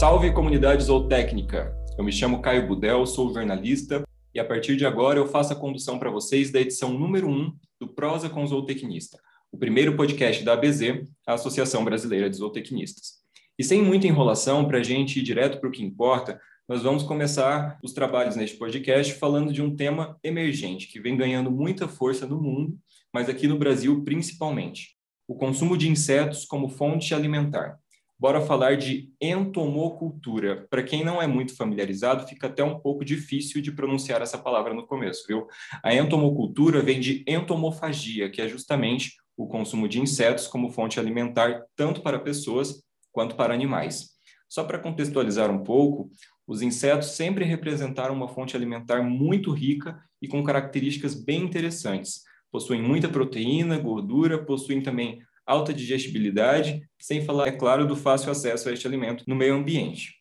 Salve 0.00 0.32
comunidade 0.32 0.84
zootécnica! 0.84 1.76
Eu 1.98 2.02
me 2.02 2.10
chamo 2.10 2.40
Caio 2.40 2.66
Budel, 2.66 3.04
sou 3.04 3.34
jornalista 3.34 4.02
e 4.34 4.40
a 4.40 4.44
partir 4.46 4.74
de 4.74 4.86
agora 4.86 5.18
eu 5.18 5.26
faço 5.26 5.52
a 5.52 5.56
condução 5.56 5.98
para 5.98 6.10
vocês 6.10 6.50
da 6.50 6.58
edição 6.58 6.90
número 6.98 7.28
1 7.28 7.54
do 7.78 7.86
Prosa 7.86 8.30
com 8.30 8.46
Zootecnista, 8.46 9.18
o 9.52 9.58
primeiro 9.58 9.96
podcast 9.96 10.42
da 10.42 10.54
ABZ, 10.54 11.04
a 11.26 11.34
Associação 11.34 11.84
Brasileira 11.84 12.30
de 12.30 12.36
Zootecnistas. 12.38 13.16
E 13.58 13.62
sem 13.62 13.82
muita 13.82 14.06
enrolação, 14.06 14.66
para 14.66 14.78
a 14.78 14.82
gente 14.82 15.18
ir 15.18 15.22
direto 15.22 15.60
para 15.60 15.68
o 15.68 15.72
que 15.72 15.84
importa, 15.84 16.40
nós 16.66 16.82
vamos 16.82 17.02
começar 17.02 17.78
os 17.84 17.92
trabalhos 17.92 18.36
neste 18.36 18.56
podcast 18.56 19.12
falando 19.16 19.52
de 19.52 19.60
um 19.60 19.76
tema 19.76 20.18
emergente 20.24 20.88
que 20.88 20.98
vem 20.98 21.14
ganhando 21.14 21.50
muita 21.50 21.86
força 21.86 22.26
no 22.26 22.40
mundo, 22.40 22.74
mas 23.12 23.28
aqui 23.28 23.46
no 23.46 23.58
Brasil 23.58 24.02
principalmente: 24.02 24.96
o 25.28 25.34
consumo 25.34 25.76
de 25.76 25.90
insetos 25.90 26.46
como 26.46 26.70
fonte 26.70 27.14
alimentar. 27.14 27.78
Bora 28.20 28.42
falar 28.42 28.76
de 28.76 29.10
entomocultura. 29.18 30.66
Para 30.68 30.82
quem 30.82 31.02
não 31.02 31.22
é 31.22 31.26
muito 31.26 31.56
familiarizado, 31.56 32.28
fica 32.28 32.48
até 32.48 32.62
um 32.62 32.78
pouco 32.78 33.02
difícil 33.02 33.62
de 33.62 33.72
pronunciar 33.72 34.20
essa 34.20 34.36
palavra 34.36 34.74
no 34.74 34.86
começo, 34.86 35.24
viu? 35.26 35.46
A 35.82 35.94
entomocultura 35.94 36.82
vem 36.82 37.00
de 37.00 37.24
entomofagia, 37.26 38.28
que 38.28 38.42
é 38.42 38.46
justamente 38.46 39.14
o 39.34 39.48
consumo 39.48 39.88
de 39.88 39.98
insetos 39.98 40.46
como 40.46 40.68
fonte 40.68 41.00
alimentar 41.00 41.64
tanto 41.74 42.02
para 42.02 42.18
pessoas 42.18 42.84
quanto 43.10 43.36
para 43.36 43.54
animais. 43.54 44.10
Só 44.46 44.64
para 44.64 44.78
contextualizar 44.78 45.50
um 45.50 45.64
pouco, 45.64 46.10
os 46.46 46.60
insetos 46.60 47.12
sempre 47.12 47.46
representaram 47.46 48.14
uma 48.14 48.28
fonte 48.28 48.54
alimentar 48.54 49.02
muito 49.02 49.50
rica 49.50 49.98
e 50.20 50.28
com 50.28 50.44
características 50.44 51.14
bem 51.14 51.42
interessantes. 51.42 52.20
Possuem 52.52 52.82
muita 52.82 53.08
proteína, 53.08 53.78
gordura, 53.78 54.44
possuem 54.44 54.82
também 54.82 55.22
alta 55.50 55.74
digestibilidade, 55.74 56.80
sem 57.00 57.24
falar, 57.24 57.48
é 57.48 57.52
claro, 57.52 57.86
do 57.86 57.96
fácil 57.96 58.30
acesso 58.30 58.68
a 58.68 58.72
este 58.72 58.86
alimento 58.86 59.24
no 59.26 59.34
meio 59.34 59.54
ambiente. 59.54 60.14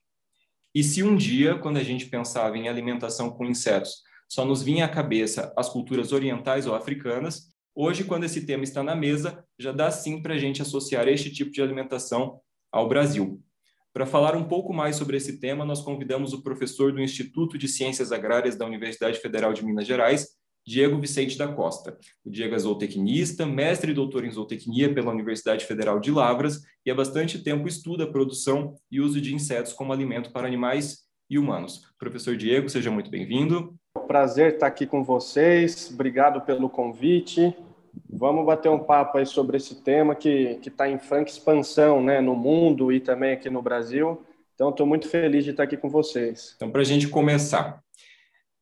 E 0.74 0.84
se 0.84 1.04
um 1.04 1.16
dia, 1.16 1.56
quando 1.56 1.78
a 1.78 1.84
gente 1.84 2.08
pensava 2.08 2.58
em 2.58 2.68
alimentação 2.68 3.30
com 3.30 3.46
insetos, 3.46 4.02
só 4.28 4.44
nos 4.44 4.64
vinha 4.64 4.86
à 4.86 4.90
cabeça 4.90 5.54
as 5.56 5.70
culturas 5.70 6.12
orientais 6.12 6.66
ou 6.66 6.74
africanas, 6.74 7.48
hoje, 7.76 8.04
quando 8.04 8.24
esse 8.24 8.46
tema 8.46 8.64
está 8.64 8.82
na 8.82 8.96
mesa, 8.96 9.44
já 9.58 9.72
dá 9.72 9.92
sim 9.92 10.22
para 10.22 10.34
a 10.34 10.38
gente 10.38 10.62
associar 10.62 11.08
este 11.08 11.32
tipo 11.32 11.52
de 11.52 11.62
alimentação 11.62 12.40
ao 12.72 12.88
Brasil. 12.88 13.42
Para 13.94 14.06
falar 14.06 14.36
um 14.36 14.44
pouco 14.44 14.74
mais 14.74 14.96
sobre 14.96 15.18
esse 15.18 15.40
tema, 15.40 15.66
nós 15.66 15.82
convidamos 15.82 16.34
o 16.34 16.44
professor 16.44 16.92
do 16.92 17.02
Instituto 17.02 17.58
de 17.58 17.68
Ciências 17.68 18.12
Agrárias 18.12 18.56
da 18.56 18.66
Universidade 18.66 19.20
Federal 19.20 19.52
de 19.54 19.66
Minas 19.66 19.88
Gerais, 19.88 20.28
Diego 20.70 21.00
Vicente 21.00 21.36
da 21.36 21.48
Costa. 21.48 21.98
O 22.24 22.30
Diego 22.30 22.54
é 22.54 22.60
zootecnista, 22.60 23.44
mestre 23.44 23.92
e 23.92 23.96
doutor 23.96 24.24
em 24.24 24.30
zootecnia 24.30 24.94
pela 24.94 25.12
Universidade 25.12 25.66
Federal 25.66 26.00
de 26.00 26.12
Lavras 26.12 26.62
e 26.86 26.92
há 26.92 26.96
bastante 26.96 27.40
tempo 27.40 27.68
estuda 27.68 28.04
a 28.04 28.08
produção 28.08 28.76
e 28.92 29.02
uso 29.02 29.20
de 29.20 29.34
insetos 29.34 29.74
como 29.74 29.92
alimento 29.92 30.32
para 30.32 30.48
animais 30.48 31.08
e 31.28 31.40
humanos. 31.40 31.92
Professor 31.98 32.38
Diego, 32.38 32.70
seja 32.70 32.92
muito 32.92 33.10
bem-vindo. 33.10 33.74
Prazer 34.08 34.54
estar 34.54 34.68
aqui 34.68 34.86
com 34.86 35.04
vocês. 35.04 35.90
Obrigado 35.92 36.40
pelo 36.42 36.70
convite. 36.70 37.52
Vamos 38.08 38.46
bater 38.46 38.70
um 38.70 38.78
papo 38.78 39.18
aí 39.18 39.26
sobre 39.26 39.58
esse 39.58 39.82
tema 39.82 40.14
que 40.14 40.60
está 40.64 40.88
em 40.88 41.00
franca 41.00 41.32
expansão 41.32 42.00
né, 42.04 42.22
no 42.22 42.36
mundo 42.36 42.92
e 42.92 43.00
também 43.00 43.32
aqui 43.32 43.50
no 43.50 43.64
Brasil. 43.64 44.24
Então, 44.54 44.70
estou 44.70 44.86
muito 44.86 45.10
feliz 45.10 45.44
de 45.44 45.50
estar 45.50 45.64
aqui 45.64 45.78
com 45.78 45.90
vocês. 45.90 46.54
Então, 46.58 46.70
para 46.70 46.82
a 46.82 46.86
gente 46.86 47.08
começar, 47.08 47.82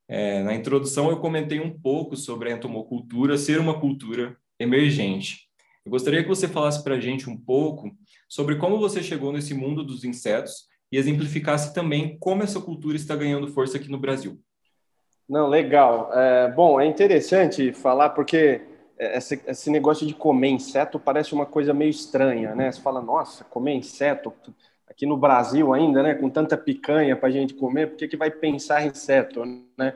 é, 0.08 0.42
na 0.42 0.54
introdução 0.54 1.10
eu 1.10 1.18
comentei 1.18 1.60
um 1.60 1.70
pouco 1.70 2.16
sobre 2.16 2.50
a 2.50 2.56
entomocultura 2.56 3.38
ser 3.38 3.60
uma 3.60 3.80
cultura 3.80 4.38
emergente. 4.60 5.48
Eu 5.86 5.92
gostaria 5.92 6.22
que 6.22 6.30
você 6.30 6.48
falasse 6.48 6.84
para 6.84 6.96
a 6.96 7.00
gente 7.00 7.30
um 7.30 7.38
pouco 7.38 7.92
sobre 8.28 8.56
como 8.56 8.80
você 8.80 9.04
chegou 9.04 9.32
nesse 9.32 9.54
mundo 9.54 9.84
dos 9.84 10.04
insetos 10.04 10.68
e 10.92 10.98
exemplificasse 10.98 11.74
também 11.74 12.18
como 12.20 12.44
essa 12.44 12.60
cultura 12.60 12.96
está 12.96 13.16
ganhando 13.16 13.48
força 13.48 13.78
aqui 13.78 13.90
no 13.90 14.00
Brasil. 14.00 14.40
Não, 15.28 15.48
legal. 15.48 16.10
É, 16.14 16.52
bom, 16.52 16.80
é 16.80 16.86
interessante 16.86 17.73
falar 17.73 18.12
porque 18.12 18.62
esse, 18.98 19.42
esse, 19.46 19.70
negócio 19.70 20.08
de 20.08 20.14
comer 20.14 20.50
inseto 20.50 21.00
parece 21.00 21.34
uma 21.34 21.46
coisa 21.46 21.73
meio 21.73 21.90
estranha, 21.90 22.56
né? 22.56 22.72
Você 22.72 22.82
fala, 22.82 23.02
nossa, 23.02 23.44
comer 23.44 23.73
inseto 23.73 24.34
aqui 24.89 25.05
no 25.05 25.17
Brasil 25.17 25.73
ainda, 25.73 26.02
né? 26.02 26.15
Com 26.15 26.30
tanta 26.30 26.58
picanha 26.58 27.15
para 27.15 27.30
a 27.30 27.31
gente 27.31 27.53
comer, 27.53 27.87
por 27.87 27.98
que, 27.98 28.17
vai 28.17 28.31
pensar 28.31 28.83
em 28.83 28.89
inseto, 28.89 29.43
né? 29.77 29.93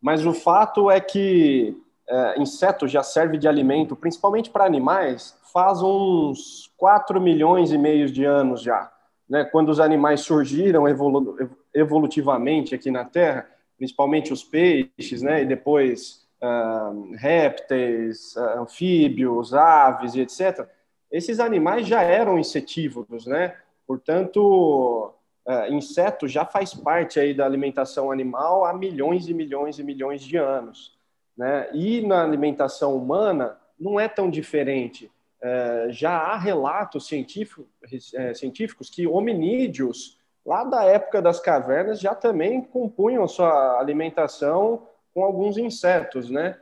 Mas 0.00 0.26
o 0.26 0.34
fato 0.34 0.90
é 0.90 1.00
que 1.00 1.76
é, 2.08 2.40
inseto 2.40 2.86
já 2.86 3.02
serve 3.02 3.38
de 3.38 3.48
alimento, 3.48 3.96
principalmente 3.96 4.50
para 4.50 4.64
animais, 4.64 5.36
faz 5.52 5.80
uns 5.82 6.70
4 6.76 7.20
milhões 7.20 7.72
e 7.72 7.78
meio 7.78 8.06
de 8.06 8.24
anos 8.24 8.60
já. 8.60 8.92
Né? 9.28 9.44
Quando 9.44 9.70
os 9.70 9.80
animais 9.80 10.20
surgiram 10.20 10.86
evolu 10.86 11.38
evolutivamente 11.72 12.74
aqui 12.74 12.90
na 12.90 13.04
Terra, 13.04 13.48
principalmente 13.76 14.32
os 14.32 14.44
peixes, 14.44 15.22
né? 15.22 15.42
E 15.42 15.46
depois 15.46 16.26
uh, 16.42 17.14
répteis, 17.16 18.36
uh, 18.36 18.60
anfíbios, 18.60 19.54
aves 19.54 20.14
e 20.14 20.20
etc., 20.20 20.68
esses 21.10 21.40
animais 21.40 21.86
já 21.86 22.02
eram 22.02 22.38
insetívoros, 22.38 23.26
né? 23.26 23.54
Portanto, 23.86 25.12
uh, 25.46 25.72
inseto 25.72 26.26
já 26.26 26.44
faz 26.44 26.74
parte 26.74 27.20
aí 27.20 27.34
da 27.34 27.44
alimentação 27.44 28.10
animal 28.10 28.64
há 28.64 28.72
milhões 28.72 29.28
e 29.28 29.34
milhões 29.34 29.78
e 29.78 29.84
milhões 29.84 30.22
de 30.22 30.36
anos, 30.36 30.98
né? 31.36 31.68
E 31.74 32.00
na 32.06 32.22
alimentação 32.22 32.96
humana 32.96 33.58
não 33.78 33.98
é 34.00 34.08
tão 34.08 34.30
diferente. 34.30 35.10
Uh, 35.42 35.92
já 35.92 36.12
há 36.12 36.38
relatos 36.38 37.06
científicos, 37.06 37.66
uh, 37.92 38.34
científicos 38.34 38.88
que 38.88 39.06
hominídeos 39.06 40.18
lá 40.44 40.64
da 40.64 40.84
época 40.84 41.20
das 41.20 41.40
cavernas 41.40 42.00
já 42.00 42.14
também 42.14 42.62
compunham 42.62 43.28
sua 43.28 43.78
alimentação 43.78 44.88
com 45.12 45.22
alguns 45.22 45.56
insetos, 45.56 46.28
né? 46.28 46.58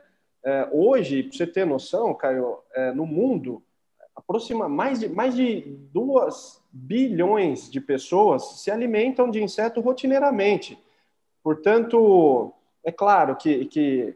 Hoje, 0.73 1.23
para 1.23 1.37
você 1.37 1.47
ter 1.47 1.65
noção, 1.65 2.13
Caio, 2.13 2.59
no 2.93 3.05
mundo, 3.05 3.63
aproxima 4.15 4.69
mais 4.69 4.99
de, 4.99 5.09
mais 5.09 5.35
de 5.35 5.61
2 5.91 6.61
bilhões 6.71 7.69
de 7.69 7.81
pessoas 7.81 8.61
se 8.61 8.71
alimentam 8.71 9.29
de 9.29 9.41
inseto 9.41 9.81
rotineiramente. 9.81 10.77
Portanto, 11.43 12.53
é 12.83 12.91
claro 12.91 13.35
que, 13.35 13.65
que 13.65 14.15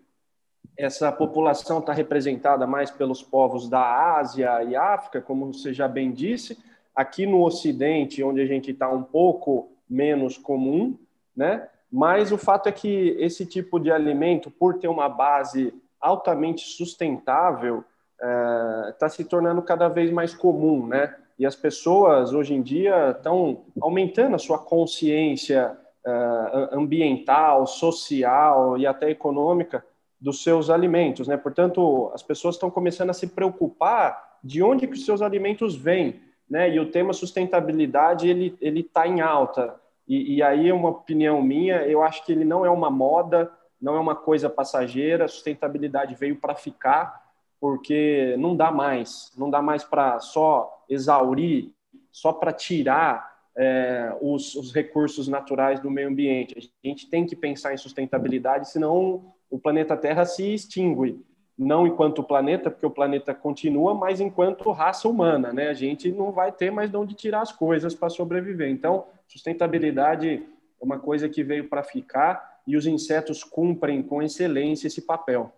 essa 0.77 1.11
população 1.11 1.79
está 1.79 1.91
representada 1.91 2.67
mais 2.67 2.91
pelos 2.91 3.23
povos 3.23 3.67
da 3.67 4.15
Ásia 4.17 4.63
e 4.63 4.75
África, 4.75 5.21
como 5.21 5.53
você 5.53 5.73
já 5.73 5.87
bem 5.87 6.11
disse. 6.11 6.57
Aqui 6.95 7.25
no 7.25 7.43
Ocidente, 7.43 8.23
onde 8.23 8.41
a 8.41 8.45
gente 8.45 8.71
está 8.71 8.89
um 8.89 9.03
pouco 9.03 9.71
menos 9.89 10.37
comum, 10.37 10.97
né? 11.35 11.67
Mas 11.91 12.31
o 12.31 12.37
fato 12.37 12.67
é 12.67 12.71
que 12.71 13.15
esse 13.19 13.45
tipo 13.45 13.79
de 13.79 13.89
alimento, 13.91 14.51
por 14.51 14.77
ter 14.77 14.87
uma 14.87 15.07
base 15.07 15.73
altamente 15.99 16.65
sustentável, 16.65 17.83
está 18.17 19.05
é, 19.05 19.09
se 19.09 19.23
tornando 19.23 19.61
cada 19.61 19.87
vez 19.87 20.11
mais 20.11 20.33
comum, 20.33 20.87
né? 20.87 21.15
E 21.37 21.45
as 21.45 21.55
pessoas 21.55 22.33
hoje 22.33 22.53
em 22.53 22.61
dia 22.61 23.11
estão 23.11 23.65
aumentando 23.79 24.35
a 24.35 24.39
sua 24.39 24.57
consciência 24.57 25.77
é, 26.05 26.69
ambiental, 26.71 27.67
social 27.67 28.77
e 28.77 28.87
até 28.87 29.09
econômica 29.09 29.85
dos 30.19 30.41
seus 30.41 30.69
alimentos, 30.69 31.27
né? 31.27 31.37
Portanto, 31.37 32.09
as 32.13 32.23
pessoas 32.23 32.55
estão 32.55 32.71
começando 32.71 33.11
a 33.11 33.13
se 33.13 33.27
preocupar 33.27 34.37
de 34.43 34.63
onde 34.63 34.87
que 34.87 34.93
os 34.93 35.05
seus 35.05 35.21
alimentos 35.21 35.75
vêm, 35.75 36.19
né? 36.49 36.73
E 36.73 36.79
o 36.79 36.89
tema 36.89 37.13
sustentabilidade 37.13 38.27
ele 38.27 38.57
ele 38.59 38.79
está 38.79 39.07
em 39.07 39.21
alta. 39.21 39.75
E, 40.07 40.37
e 40.37 40.43
aí 40.43 40.71
uma 40.71 40.89
opinião 40.89 41.41
minha, 41.41 41.85
eu 41.85 42.01
acho 42.01 42.25
que 42.25 42.31
ele 42.31 42.45
não 42.45 42.65
é 42.65 42.69
uma 42.69 42.89
moda, 42.89 43.51
não 43.79 43.95
é 43.95 43.99
uma 43.99 44.15
coisa 44.15 44.49
passageira, 44.49 45.27
sustentabilidade 45.27 46.15
veio 46.15 46.37
para 46.37 46.55
ficar, 46.55 47.26
porque 47.59 48.35
não 48.37 48.55
dá 48.55 48.71
mais, 48.71 49.31
não 49.37 49.49
dá 49.49 49.61
mais 49.61 49.83
para 49.83 50.19
só 50.19 50.83
exaurir, 50.89 51.71
só 52.11 52.31
para 52.31 52.51
tirar 52.51 53.35
é, 53.55 54.15
os, 54.21 54.55
os, 54.55 54.71
recursos 54.71 55.27
naturais 55.27 55.79
do 55.79 55.89
meio 55.89 56.07
ambiente. 56.07 56.71
A 56.83 56.87
gente 56.87 57.09
tem 57.09 57.25
que 57.25 57.35
pensar 57.35 57.73
em 57.73 57.77
sustentabilidade, 57.77 58.69
senão 58.69 59.33
o 59.49 59.57
planeta 59.57 59.97
Terra 59.97 60.25
se 60.25 60.53
extingue. 60.53 61.19
Não 61.57 61.87
enquanto 61.87 62.23
planeta, 62.23 62.69
porque 62.69 62.85
o 62.85 62.91
planeta 62.91 63.33
continua, 63.33 63.95
mas 63.95 64.21
enquanto 64.21 64.71
raça 64.71 65.09
humana, 65.09 65.51
né? 65.51 65.69
A 65.69 65.73
gente 65.73 66.11
não 66.11 66.31
vai 66.31 66.51
ter 66.51 66.71
mais 66.71 66.91
de 66.91 66.97
onde 66.97 67.15
tirar 67.15 67.41
as 67.41 67.51
coisas 67.51 67.95
para 67.95 68.09
sobreviver. 68.09 68.69
Então, 68.69 69.05
Sustentabilidade 69.27 70.29
é 70.29 70.41
uma 70.79 70.99
coisa 70.99 71.27
que 71.27 71.43
veio 71.43 71.67
para 71.67 71.83
ficar 71.83 72.61
e 72.65 72.77
os 72.77 72.85
insetos 72.85 73.43
cumprem 73.43 74.01
com 74.01 74.21
excelência 74.21 74.87
esse 74.87 75.01
papel. 75.01 75.53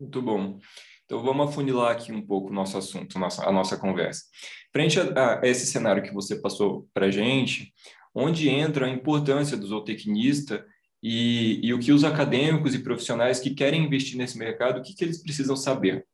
Muito 0.00 0.22
bom. 0.22 0.58
Então 1.04 1.22
vamos 1.22 1.48
afunilar 1.48 1.92
aqui 1.92 2.12
um 2.12 2.24
pouco 2.24 2.50
o 2.50 2.52
nosso 2.52 2.76
assunto, 2.76 3.16
a 3.16 3.20
nossa, 3.20 3.48
a 3.48 3.52
nossa 3.52 3.76
conversa. 3.76 4.24
Frente 4.72 5.00
a, 5.00 5.40
a 5.40 5.46
esse 5.46 5.66
cenário 5.66 6.02
que 6.02 6.12
você 6.12 6.36
passou 6.36 6.86
para 6.92 7.06
a 7.06 7.10
gente, 7.10 7.72
onde 8.14 8.48
entra 8.48 8.86
a 8.86 8.90
importância 8.90 9.56
do 9.56 9.66
zootecnista 9.66 10.64
e, 11.02 11.60
e, 11.62 11.72
o 11.72 11.78
que 11.78 11.92
os 11.92 12.04
acadêmicos 12.04 12.74
e 12.74 12.82
profissionais 12.82 13.40
que 13.40 13.54
querem 13.54 13.84
investir 13.84 14.18
nesse 14.18 14.36
mercado, 14.36 14.80
o 14.80 14.82
que, 14.82 14.94
que 14.94 15.04
eles 15.04 15.22
precisam 15.22 15.56
saber? 15.56 16.06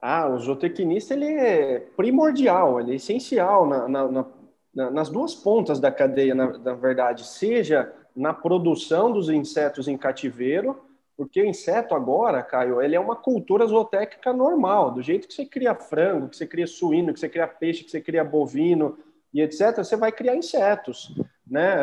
Ah, 0.00 0.28
o 0.28 0.38
zootecnista 0.38 1.14
ele 1.14 1.26
é 1.26 1.78
primordial, 1.96 2.80
ele 2.80 2.92
é 2.92 2.94
essencial 2.96 3.68
na, 3.68 3.88
na, 3.88 4.08
na 4.10 4.26
nas 4.72 5.08
duas 5.08 5.34
pontas 5.34 5.80
da 5.80 5.90
cadeia, 5.90 6.34
na, 6.34 6.56
na 6.58 6.74
verdade, 6.74 7.26
seja 7.26 7.92
na 8.14 8.32
produção 8.32 9.12
dos 9.12 9.28
insetos 9.28 9.88
em 9.88 9.96
cativeiro, 9.96 10.80
porque 11.20 11.42
o 11.42 11.44
inseto 11.44 11.94
agora, 11.94 12.42
Caio, 12.42 12.80
ele 12.80 12.96
é 12.96 12.98
uma 12.98 13.14
cultura 13.14 13.66
zootécnica 13.66 14.32
normal, 14.32 14.90
do 14.90 15.02
jeito 15.02 15.28
que 15.28 15.34
você 15.34 15.44
cria 15.44 15.74
frango, 15.74 16.30
que 16.30 16.36
você 16.38 16.46
cria 16.46 16.66
suíno, 16.66 17.12
que 17.12 17.20
você 17.20 17.28
cria 17.28 17.46
peixe, 17.46 17.84
que 17.84 17.90
você 17.90 18.00
cria 18.00 18.24
bovino 18.24 18.96
e 19.30 19.42
etc, 19.42 19.76
você 19.76 19.96
vai 19.96 20.10
criar 20.12 20.34
insetos, 20.34 21.14
né? 21.46 21.76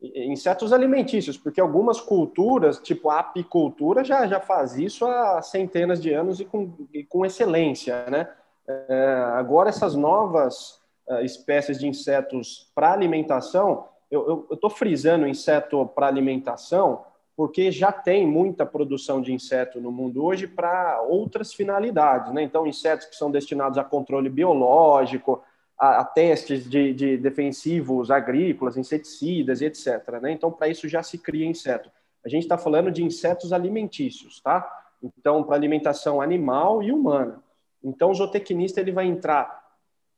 Insetos 0.00 0.72
alimentícios, 0.72 1.36
porque 1.36 1.60
algumas 1.60 2.00
culturas, 2.00 2.78
tipo 2.78 3.10
a 3.10 3.18
apicultura, 3.18 4.02
já, 4.02 4.26
já 4.26 4.40
faz 4.40 4.78
isso 4.78 5.04
há 5.04 5.42
centenas 5.42 6.00
de 6.00 6.10
anos 6.14 6.40
e 6.40 6.46
com, 6.46 6.72
e 6.90 7.04
com 7.04 7.26
excelência, 7.26 8.06
né? 8.08 8.30
É, 8.66 9.24
agora, 9.34 9.68
essas 9.68 9.94
novas 9.94 10.80
uh, 11.06 11.20
espécies 11.20 11.78
de 11.78 11.86
insetos 11.86 12.72
para 12.74 12.94
alimentação, 12.94 13.88
eu 14.10 14.48
estou 14.50 14.70
frisando 14.70 15.26
inseto 15.26 15.84
para 15.94 16.06
alimentação, 16.06 17.11
porque 17.36 17.70
já 17.70 17.90
tem 17.90 18.26
muita 18.26 18.66
produção 18.66 19.20
de 19.20 19.32
inseto 19.32 19.80
no 19.80 19.90
mundo 19.90 20.24
hoje 20.24 20.46
para 20.46 21.00
outras 21.02 21.54
finalidades, 21.54 22.32
né? 22.32 22.42
Então, 22.42 22.66
insetos 22.66 23.06
que 23.06 23.16
são 23.16 23.30
destinados 23.30 23.78
a 23.78 23.84
controle 23.84 24.28
biológico, 24.28 25.42
a, 25.78 26.00
a 26.00 26.04
testes 26.04 26.68
de, 26.68 26.92
de, 26.92 27.16
defensivos 27.16 28.10
agrícolas, 28.10 28.76
inseticidas 28.76 29.60
etc. 29.62 30.20
Né? 30.20 30.32
Então, 30.32 30.52
para 30.52 30.68
isso 30.68 30.88
já 30.88 31.02
se 31.02 31.18
cria 31.18 31.46
inseto. 31.46 31.90
A 32.24 32.28
gente 32.28 32.42
está 32.42 32.56
falando 32.56 32.90
de 32.90 33.02
insetos 33.02 33.52
alimentícios, 33.52 34.40
tá? 34.40 34.70
Então, 35.02 35.42
para 35.42 35.56
alimentação 35.56 36.20
animal 36.20 36.82
e 36.82 36.92
humana. 36.92 37.42
Então, 37.82 38.10
o 38.10 38.14
zootecnista 38.14 38.80
ele 38.80 38.92
vai 38.92 39.06
entrar 39.06 39.60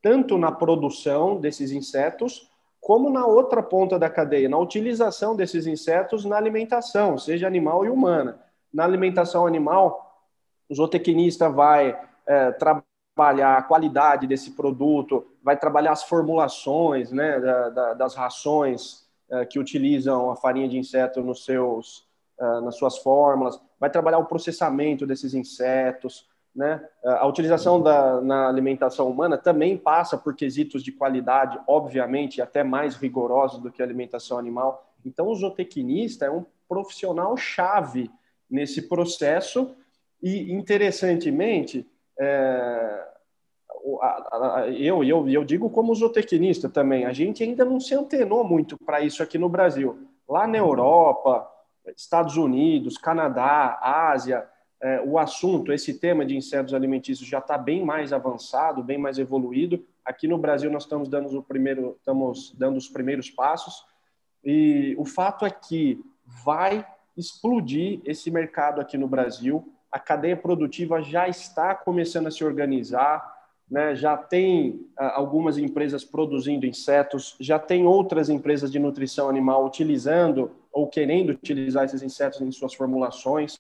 tanto 0.03 0.37
na 0.37 0.53
produção 0.53 1.41
desses 1.41 1.71
insetos, 1.73 2.51
como 2.85 3.09
na 3.09 3.25
outra 3.27 3.63
ponta 3.63 3.99
da 3.99 4.11
cadeia, 4.11 4.47
na 4.47 4.59
utilização 4.59 5.35
desses 5.35 5.67
insetos 5.67 6.27
na 6.27 6.37
alimentação, 6.37 7.17
seja 7.17 7.47
animal 7.47 7.87
e 7.87 7.89
humana. 7.89 8.39
Na 8.71 8.85
alimentação 8.85 9.47
animal, 9.47 10.23
o 10.69 10.75
zootecnista 10.75 11.49
vai 11.49 11.99
é, 12.27 12.53
trabalhar 12.53 13.57
a 13.57 13.63
qualidade 13.63 14.27
desse 14.27 14.51
produto, 14.51 15.27
vai 15.43 15.57
trabalhar 15.57 15.93
as 15.93 16.03
formulações 16.03 17.11
né, 17.11 17.41
da, 17.41 17.71
da, 17.71 17.95
das 17.95 18.15
rações 18.15 19.09
é, 19.31 19.47
que 19.47 19.59
utilizam 19.59 20.31
a 20.31 20.37
farinha 20.37 20.69
de 20.69 20.77
inseto 20.77 21.23
nos 21.23 21.43
seus, 21.43 22.07
é, 22.39 22.61
nas 22.61 22.77
suas 22.77 22.99
fórmulas, 22.99 23.59
vai 23.81 23.89
trabalhar 23.89 24.19
o 24.19 24.27
processamento 24.27 25.07
desses 25.07 25.33
insetos, 25.33 26.29
né? 26.55 26.87
A 27.03 27.27
utilização 27.27 27.83
da, 27.83 28.21
na 28.21 28.49
alimentação 28.49 29.11
humana 29.11 29.37
também 29.37 29.77
passa 29.77 30.17
por 30.17 30.35
quesitos 30.35 30.83
de 30.83 30.93
qualidade, 30.93 31.59
obviamente, 31.67 32.41
até 32.41 32.63
mais 32.63 32.95
rigorosos 32.95 33.61
do 33.61 33.73
que 33.73 33.83
a 33.83 33.85
alimentação 33.85 34.39
animal. 34.39 34.95
Então, 35.05 35.29
o 35.29 35.35
zootecnista 35.35 36.27
é 36.27 36.31
um 36.31 36.45
profissional 36.69 37.37
chave 37.37 38.11
nesse 38.49 38.83
processo 38.83 39.75
e, 40.23 40.53
interessantemente, 40.53 41.87
é, 42.19 43.09
eu, 44.79 45.05
eu, 45.05 45.29
eu 45.29 45.45
digo 45.45 45.69
como 45.69 45.95
zootecnista 45.95 46.69
também, 46.69 47.05
a 47.05 47.13
gente 47.13 47.43
ainda 47.43 47.65
não 47.65 47.79
se 47.79 47.95
antenou 47.95 48.45
muito 48.45 48.79
para 48.79 49.01
isso 49.01 49.23
aqui 49.23 49.37
no 49.37 49.49
Brasil. 49.49 49.99
Lá 50.27 50.47
na 50.47 50.57
Europa, 50.57 51.51
Estados 51.95 52.37
Unidos, 52.37 52.97
Canadá, 52.97 53.79
Ásia, 53.83 54.49
é, 54.85 55.01
o 55.01 55.19
assunto, 55.19 55.73
esse 55.73 55.99
tema 55.99 56.27
de 56.27 56.37
insetos 56.37 56.75
alimentícios 56.75 57.27
já 57.27 57.39
está 57.39 57.57
bem 57.57 57.83
mais 57.83 58.13
avançado, 58.13 58.83
bem 58.83 58.99
mais 58.99 59.19
evoluído. 59.19 59.83
Aqui 60.05 60.29
no 60.29 60.37
Brasil 60.37 60.71
nós 60.71 60.83
estamos 60.83 61.09
dando 61.09 61.43
primeiro, 61.43 61.97
estamos 61.99 62.55
dando 62.59 62.77
os 62.77 62.87
primeiros 62.87 63.31
passos 63.31 63.83
e 64.45 64.95
o 64.99 65.07
fato 65.07 65.47
é 65.47 65.51
que 65.51 66.05
vai 66.45 66.87
explodir 67.17 68.03
esse 68.05 68.31
mercado 68.31 68.79
aqui 68.79 68.99
no 68.99 69.09
Brasil. 69.09 69.67
A 69.91 69.99
cadeia 69.99 70.37
produtiva 70.37 71.01
já 71.01 71.27
está 71.29 71.75
começando 71.75 72.27
a 72.27 72.31
se 72.31 72.45
organizar, 72.45 73.25
né? 73.71 73.95
já 73.95 74.19
tem 74.19 74.87
ah, 74.99 75.17
algumas 75.17 75.57
empresas 75.57 76.05
produzindo 76.05 76.67
insetos, 76.67 77.37
já 77.41 77.59
tem 77.59 77.87
outras 77.87 78.29
empresas 78.29 78.71
de 78.71 78.79
nutrição 78.79 79.31
animal 79.31 79.65
utilizando 79.65 80.51
ou 80.71 80.89
querendo 80.89 81.31
utilizar 81.31 81.87
esses 81.87 82.03
insetos 82.03 82.43
em 82.43 82.53
suas 82.53 82.75
formulações. 82.75 83.59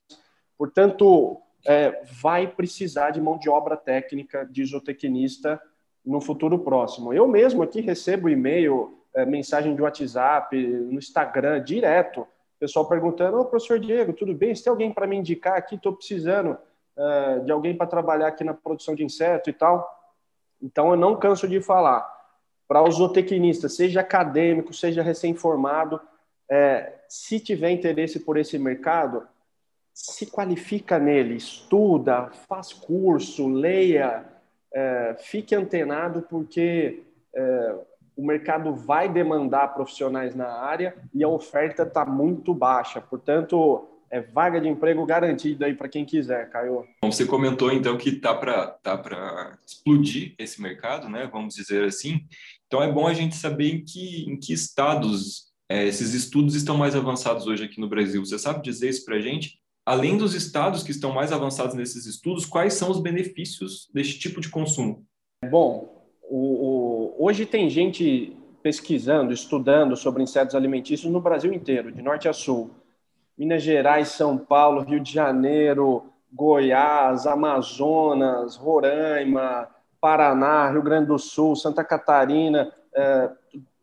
Portanto, 0.56 1.40
é, 1.66 2.02
vai 2.20 2.46
precisar 2.46 3.10
de 3.10 3.20
mão 3.20 3.38
de 3.38 3.48
obra 3.48 3.76
técnica 3.76 4.44
de 4.44 4.64
zootecnista 4.64 5.60
no 6.04 6.20
futuro 6.20 6.58
próximo. 6.58 7.12
Eu 7.12 7.26
mesmo 7.26 7.62
aqui 7.62 7.80
recebo 7.80 8.28
e-mail, 8.28 8.98
é, 9.14 9.24
mensagem 9.24 9.74
de 9.74 9.82
WhatsApp, 9.82 10.56
no 10.56 10.98
Instagram, 10.98 11.62
direto, 11.62 12.26
pessoal 12.64 12.88
perguntando, 12.88 13.38
ô, 13.38 13.44
professor 13.44 13.78
Diego, 13.78 14.14
tudo 14.14 14.34
bem? 14.34 14.54
Se 14.54 14.64
tem 14.64 14.70
alguém 14.70 14.90
para 14.90 15.06
me 15.06 15.16
indicar 15.16 15.56
aqui, 15.56 15.74
estou 15.74 15.92
precisando 15.92 16.56
é, 16.96 17.40
de 17.40 17.52
alguém 17.52 17.76
para 17.76 17.86
trabalhar 17.86 18.28
aqui 18.28 18.42
na 18.42 18.54
produção 18.54 18.94
de 18.94 19.04
inseto 19.04 19.50
e 19.50 19.52
tal. 19.52 19.86
Então, 20.62 20.90
eu 20.90 20.96
não 20.96 21.16
canso 21.16 21.46
de 21.46 21.60
falar. 21.60 22.10
Para 22.66 22.82
o 22.82 22.90
zootecnista, 22.90 23.68
seja 23.68 24.00
acadêmico, 24.00 24.72
seja 24.72 25.02
recém-formado, 25.02 26.00
é, 26.48 26.94
se 27.06 27.38
tiver 27.38 27.70
interesse 27.70 28.20
por 28.20 28.38
esse 28.38 28.58
mercado, 28.58 29.26
se 29.94 30.26
qualifica 30.26 30.98
nele, 30.98 31.36
estuda, 31.36 32.28
faz 32.48 32.72
curso, 32.72 33.48
leia, 33.48 34.24
é, 34.74 35.16
fique 35.20 35.54
antenado, 35.54 36.22
porque 36.22 37.04
é, 37.32 37.74
o 38.16 38.26
mercado 38.26 38.74
vai 38.74 39.08
demandar 39.08 39.68
profissionais 39.68 40.34
na 40.34 40.48
área 40.48 40.96
e 41.14 41.22
a 41.22 41.28
oferta 41.28 41.84
está 41.84 42.04
muito 42.04 42.52
baixa. 42.52 43.00
Portanto, 43.00 43.88
é 44.10 44.20
vaga 44.20 44.60
de 44.60 44.68
emprego 44.68 45.06
garantida 45.06 45.66
aí 45.66 45.74
para 45.74 45.88
quem 45.88 46.04
quiser, 46.04 46.50
Caio. 46.50 46.84
Você 47.04 47.24
comentou 47.24 47.72
então 47.72 47.96
que 47.96 48.12
tá 48.12 48.34
para 48.34 48.66
tá 48.66 48.98
para 48.98 49.58
explodir 49.64 50.34
esse 50.38 50.60
mercado, 50.60 51.08
né? 51.08 51.28
Vamos 51.32 51.54
dizer 51.54 51.84
assim. 51.84 52.20
Então 52.66 52.82
é 52.82 52.90
bom 52.90 53.06
a 53.06 53.14
gente 53.14 53.36
saber 53.36 53.74
em 53.74 53.84
que 53.84 54.28
em 54.28 54.36
que 54.36 54.52
estados 54.52 55.52
é, 55.68 55.84
esses 55.84 56.14
estudos 56.14 56.54
estão 56.54 56.76
mais 56.76 56.94
avançados 56.94 57.46
hoje 57.46 57.64
aqui 57.64 57.80
no 57.80 57.88
Brasil. 57.88 58.24
Você 58.24 58.38
sabe 58.38 58.62
dizer 58.62 58.88
isso 58.88 59.04
para 59.04 59.16
a 59.16 59.20
gente? 59.20 59.58
Além 59.84 60.16
dos 60.16 60.34
estados 60.34 60.82
que 60.82 60.90
estão 60.90 61.12
mais 61.12 61.32
avançados 61.32 61.74
nesses 61.74 62.06
estudos, 62.06 62.46
quais 62.46 62.74
são 62.74 62.90
os 62.90 63.00
benefícios 63.00 63.88
deste 63.92 64.18
tipo 64.18 64.40
de 64.40 64.48
consumo? 64.48 65.04
Bom, 65.50 66.06
o, 66.22 66.38
o, 66.38 67.26
hoje 67.26 67.44
tem 67.44 67.68
gente 67.68 68.36
pesquisando, 68.62 69.32
estudando 69.32 69.94
sobre 69.94 70.22
insetos 70.22 70.54
alimentícios 70.54 71.12
no 71.12 71.20
Brasil 71.20 71.52
inteiro, 71.52 71.92
de 71.92 72.00
norte 72.00 72.28
a 72.28 72.32
sul. 72.32 72.70
Minas 73.36 73.62
Gerais, 73.62 74.08
São 74.08 74.38
Paulo, 74.38 74.80
Rio 74.82 75.00
de 75.00 75.12
Janeiro, 75.12 76.04
Goiás, 76.32 77.26
Amazonas, 77.26 78.56
Roraima, 78.56 79.68
Paraná, 80.00 80.70
Rio 80.70 80.82
Grande 80.82 81.08
do 81.08 81.18
Sul, 81.18 81.54
Santa 81.56 81.84
Catarina, 81.84 82.72
é, 82.94 83.30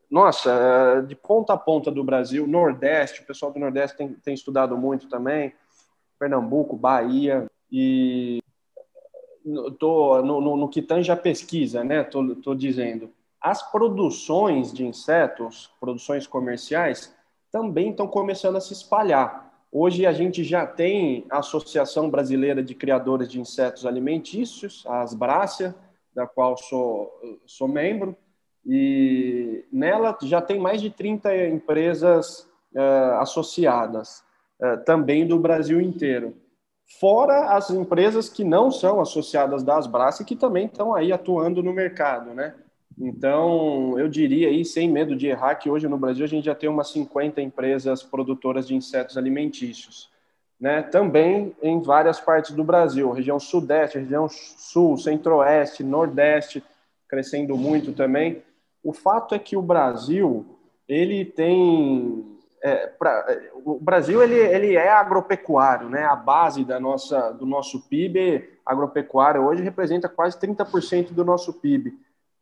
nossa, 0.10 0.52
é, 0.52 1.02
de 1.04 1.16
ponta 1.16 1.54
a 1.54 1.58
ponta 1.58 1.90
do 1.90 2.04
Brasil, 2.04 2.46
Nordeste, 2.46 3.22
o 3.22 3.26
pessoal 3.26 3.54
do 3.54 3.60
Nordeste 3.60 3.96
tem, 3.96 4.10
tem 4.10 4.34
estudado 4.34 4.78
muito 4.78 5.08
também. 5.08 5.54
Pernambuco, 6.22 6.78
Bahia 6.78 7.50
e 7.72 8.44
tô 9.80 10.22
no, 10.22 10.40
no, 10.40 10.56
no 10.56 10.70
que 10.70 10.80
tange 10.80 11.12
a 11.12 11.18
pesquisa, 11.18 11.84
né? 11.84 12.04
Tô, 12.04 12.36
tô 12.36 12.54
dizendo 12.54 13.10
as 13.42 13.64
produções 13.72 14.72
de 14.72 14.86
insetos, 14.86 15.72
produções 15.80 16.28
comerciais, 16.28 17.12
também 17.52 17.90
estão 17.90 18.08
começando 18.08 18.56
a 18.56 18.62
se 18.62 18.72
espalhar. 18.72 19.52
Hoje 19.72 20.06
a 20.06 20.14
gente 20.14 20.44
já 20.44 20.68
tem 20.68 21.26
a 21.28 21.40
Associação 21.40 22.08
Brasileira 22.08 22.62
de 22.62 22.76
Criadores 22.76 23.28
de 23.28 23.42
Insetos 23.42 23.84
Alimentícios, 23.84 24.84
a 24.86 25.02
Asbrácia, 25.02 25.74
da 26.14 26.28
qual 26.28 26.56
sou, 26.56 27.12
sou 27.48 27.68
membro, 27.68 28.16
e 28.64 29.66
nela 29.74 30.16
já 30.22 30.40
tem 30.40 30.60
mais 30.60 30.80
de 30.80 30.92
30 30.92 31.48
empresas 31.48 32.48
uh, 32.76 33.16
associadas. 33.22 34.24
Eh, 34.62 34.78
também 34.78 35.26
do 35.26 35.40
Brasil 35.40 35.82
inteiro. 35.82 36.36
Fora 37.00 37.56
as 37.56 37.72
empresas 37.72 38.30
que 38.30 38.44
não 38.44 38.70
são 38.70 39.02
associadas 39.02 39.64
da 39.64 39.78
Asbras 39.78 40.20
e 40.20 40.26
que 40.26 40.36
também 40.36 40.68
estão 40.68 40.94
aí 40.94 41.12
atuando 41.12 41.64
no 41.64 41.74
mercado, 41.74 42.34
né? 42.34 42.54
Então, 43.00 43.98
eu 43.98 44.08
diria 44.08 44.50
aí, 44.50 44.64
sem 44.64 44.92
medo 44.92 45.16
de 45.16 45.28
errar, 45.28 45.56
que 45.56 45.70
hoje 45.70 45.88
no 45.88 45.98
Brasil 45.98 46.26
a 46.26 46.28
gente 46.28 46.46
já 46.46 46.54
tem 46.54 46.70
umas 46.70 46.92
50 46.92 47.42
empresas 47.42 48.04
produtoras 48.04 48.68
de 48.68 48.76
insetos 48.76 49.18
alimentícios. 49.18 50.12
Né? 50.60 50.84
Também 50.84 51.56
em 51.64 51.82
várias 51.82 52.20
partes 52.20 52.52
do 52.52 52.64
Brasil, 52.64 53.10
região 53.12 53.40
sudeste, 53.40 53.98
região 53.98 54.28
sul, 54.30 54.98
centro-oeste, 54.98 55.84
nordeste, 55.84 56.62
crescendo 57.08 57.58
muito 57.58 57.94
também. 57.94 58.44
O 58.84 58.94
fato 58.94 59.34
é 59.34 59.40
que 59.40 59.58
o 59.58 59.62
Brasil, 59.62 60.46
ele 60.88 61.26
tem 61.26 62.31
é, 62.64 62.88
pra, 62.88 63.26
o 63.66 63.80
Brasil 63.80 64.22
ele, 64.22 64.36
ele 64.36 64.76
é 64.76 64.90
agropecuário, 64.90 65.90
né? 65.90 66.04
A 66.04 66.16
base 66.16 66.64
da 66.64 66.80
nossa, 66.80 67.32
do 67.32 67.46
nosso 67.46 67.88
PIB 67.88 68.48
agropecuário 68.64 69.44
hoje 69.44 69.64
representa 69.64 70.08
quase 70.08 70.40
30% 70.40 71.12
do 71.12 71.26
nosso 71.26 71.54
PIB. 71.54 71.94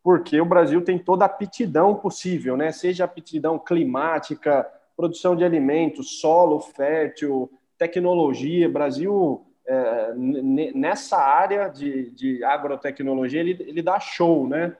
porque 0.03 0.39
o 0.41 0.45
Brasil 0.45 0.81
tem 0.83 0.99
toda 0.99 1.23
a 1.23 1.27
aptidão 1.27 1.95
possível, 1.95 2.57
né? 2.57 2.71
Seja 2.71 3.05
aptidão 3.05 3.57
climática, 3.57 4.69
produção 4.95 5.35
de 5.35 5.45
alimentos, 5.45 6.19
solo 6.19 6.59
fértil, 6.59 7.49
tecnologia. 7.77 8.67
Brasil, 8.67 9.45
é, 9.65 10.13
nessa 10.13 11.17
área 11.17 11.69
de, 11.69 12.11
de 12.11 12.43
agrotecnologia, 12.43 13.39
ele, 13.39 13.55
ele 13.61 13.81
dá 13.81 13.99
show, 14.01 14.45
né? 14.47 14.75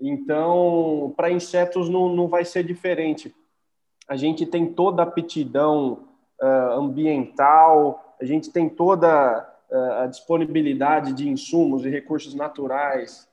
Então, 0.00 1.12
para 1.14 1.30
insetos 1.30 1.90
não, 1.90 2.08
não 2.08 2.26
vai 2.26 2.44
ser 2.44 2.64
diferente. 2.64 3.34
A 4.08 4.16
gente 4.16 4.44
tem 4.44 4.66
toda 4.66 5.02
a 5.02 5.06
aptidão 5.06 6.08
uh, 6.40 6.72
ambiental, 6.72 8.16
a 8.20 8.24
gente 8.24 8.50
tem 8.50 8.68
toda 8.68 9.48
uh, 9.70 9.92
a 10.02 10.06
disponibilidade 10.06 11.12
de 11.12 11.28
insumos 11.28 11.84
e 11.84 11.88
recursos 11.88 12.34
naturais 12.34 13.28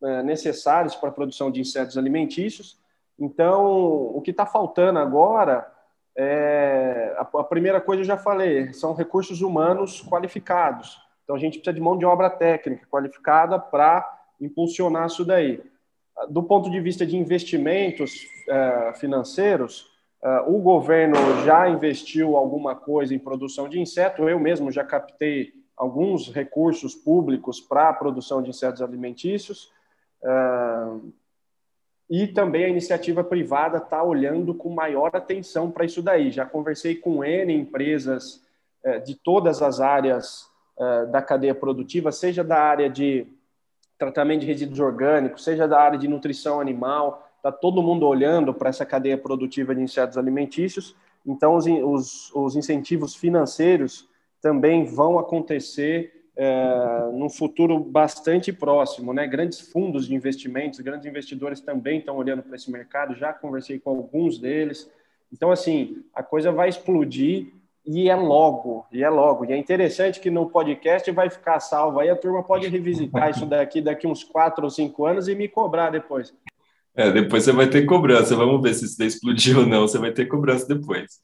uh, 0.00 0.22
necessários 0.22 0.94
para 0.94 1.10
a 1.10 1.12
produção 1.12 1.50
de 1.50 1.60
insetos 1.60 1.98
alimentícios. 1.98 2.78
Então, 3.18 4.06
o 4.14 4.20
que 4.22 4.30
está 4.30 4.46
faltando 4.46 4.98
agora 4.98 5.70
é 6.16 7.14
a, 7.18 7.40
a 7.40 7.44
primeira 7.44 7.80
coisa 7.80 8.02
eu 8.02 8.06
já 8.06 8.16
falei, 8.16 8.72
são 8.72 8.94
recursos 8.94 9.42
humanos 9.42 10.02
qualificados. 10.02 10.98
Então, 11.22 11.36
a 11.36 11.38
gente 11.38 11.58
precisa 11.58 11.74
de 11.74 11.80
mão 11.80 11.96
de 11.96 12.04
obra 12.04 12.30
técnica 12.30 12.86
qualificada 12.90 13.58
para 13.58 14.22
impulsionar 14.40 15.06
isso 15.06 15.24
daí 15.24 15.62
do 16.28 16.42
ponto 16.42 16.70
de 16.70 16.80
vista 16.80 17.04
de 17.04 17.16
investimentos 17.16 18.26
financeiros, 19.00 19.93
o 20.46 20.58
governo 20.58 21.16
já 21.44 21.68
investiu 21.68 22.36
alguma 22.36 22.74
coisa 22.74 23.14
em 23.14 23.18
produção 23.18 23.68
de 23.68 23.78
inseto. 23.78 24.28
Eu 24.28 24.40
mesmo 24.40 24.70
já 24.70 24.82
captei 24.82 25.52
alguns 25.76 26.32
recursos 26.32 26.94
públicos 26.94 27.60
para 27.60 27.90
a 27.90 27.92
produção 27.92 28.40
de 28.42 28.48
insetos 28.48 28.80
alimentícios. 28.80 29.70
Uh, 30.22 31.12
e 32.08 32.26
também 32.26 32.64
a 32.64 32.68
iniciativa 32.68 33.22
privada 33.22 33.78
está 33.78 34.02
olhando 34.02 34.54
com 34.54 34.70
maior 34.70 35.10
atenção 35.14 35.70
para 35.70 35.84
isso 35.84 36.02
daí. 36.02 36.30
Já 36.30 36.46
conversei 36.46 36.94
com 36.94 37.24
N 37.24 37.52
empresas 37.52 38.42
de 39.06 39.14
todas 39.14 39.62
as 39.62 39.80
áreas 39.80 40.46
da 41.10 41.22
cadeia 41.22 41.54
produtiva, 41.54 42.12
seja 42.12 42.44
da 42.44 42.58
área 42.58 42.90
de 42.90 43.26
tratamento 43.98 44.40
de 44.40 44.46
resíduos 44.46 44.80
orgânicos, 44.80 45.44
seja 45.44 45.66
da 45.66 45.80
área 45.80 45.98
de 45.98 46.06
nutrição 46.06 46.60
animal, 46.60 47.26
está 47.44 47.52
todo 47.52 47.82
mundo 47.82 48.06
olhando 48.06 48.54
para 48.54 48.70
essa 48.70 48.86
cadeia 48.86 49.18
produtiva 49.18 49.74
de 49.74 49.82
insetos 49.82 50.16
alimentícios. 50.16 50.96
Então, 51.26 51.56
os, 51.56 51.66
os, 51.66 52.34
os 52.34 52.56
incentivos 52.56 53.14
financeiros 53.14 54.08
também 54.40 54.86
vão 54.86 55.18
acontecer 55.18 56.24
é, 56.34 57.10
num 57.12 57.28
futuro 57.28 57.78
bastante 57.78 58.50
próximo. 58.50 59.12
Né? 59.12 59.26
Grandes 59.26 59.60
fundos 59.60 60.06
de 60.06 60.14
investimentos, 60.14 60.80
grandes 60.80 61.06
investidores 61.06 61.60
também 61.60 61.98
estão 61.98 62.16
olhando 62.16 62.42
para 62.42 62.56
esse 62.56 62.70
mercado, 62.70 63.14
já 63.14 63.30
conversei 63.30 63.78
com 63.78 63.90
alguns 63.90 64.38
deles. 64.38 64.90
Então, 65.30 65.50
assim, 65.50 66.02
a 66.14 66.22
coisa 66.22 66.50
vai 66.50 66.70
explodir 66.70 67.52
e 67.84 68.08
é 68.08 68.16
logo, 68.16 68.86
e 68.90 69.04
é 69.04 69.10
logo. 69.10 69.44
E 69.44 69.52
é 69.52 69.56
interessante 69.58 70.18
que 70.18 70.30
no 70.30 70.48
podcast 70.48 71.10
vai 71.10 71.28
ficar 71.28 71.60
salvo 71.60 72.00
aí, 72.00 72.08
a 72.08 72.16
turma 72.16 72.42
pode 72.42 72.66
revisitar 72.68 73.28
isso 73.28 73.44
daqui 73.44 73.82
daqui 73.82 74.06
uns 74.06 74.24
quatro 74.24 74.64
ou 74.64 74.70
cinco 74.70 75.04
anos 75.04 75.28
e 75.28 75.34
me 75.34 75.46
cobrar 75.46 75.90
depois. 75.90 76.32
É, 76.96 77.10
depois 77.10 77.42
você 77.42 77.52
vai 77.52 77.68
ter 77.68 77.84
cobrança. 77.84 78.36
Vamos 78.36 78.62
ver 78.62 78.74
se 78.74 78.84
isso 78.84 78.98
daí 78.98 79.08
explodiu 79.08 79.60
ou 79.60 79.66
não. 79.66 79.82
Você 79.82 79.98
vai 79.98 80.12
ter 80.12 80.26
cobrança 80.26 80.66
depois. 80.66 81.20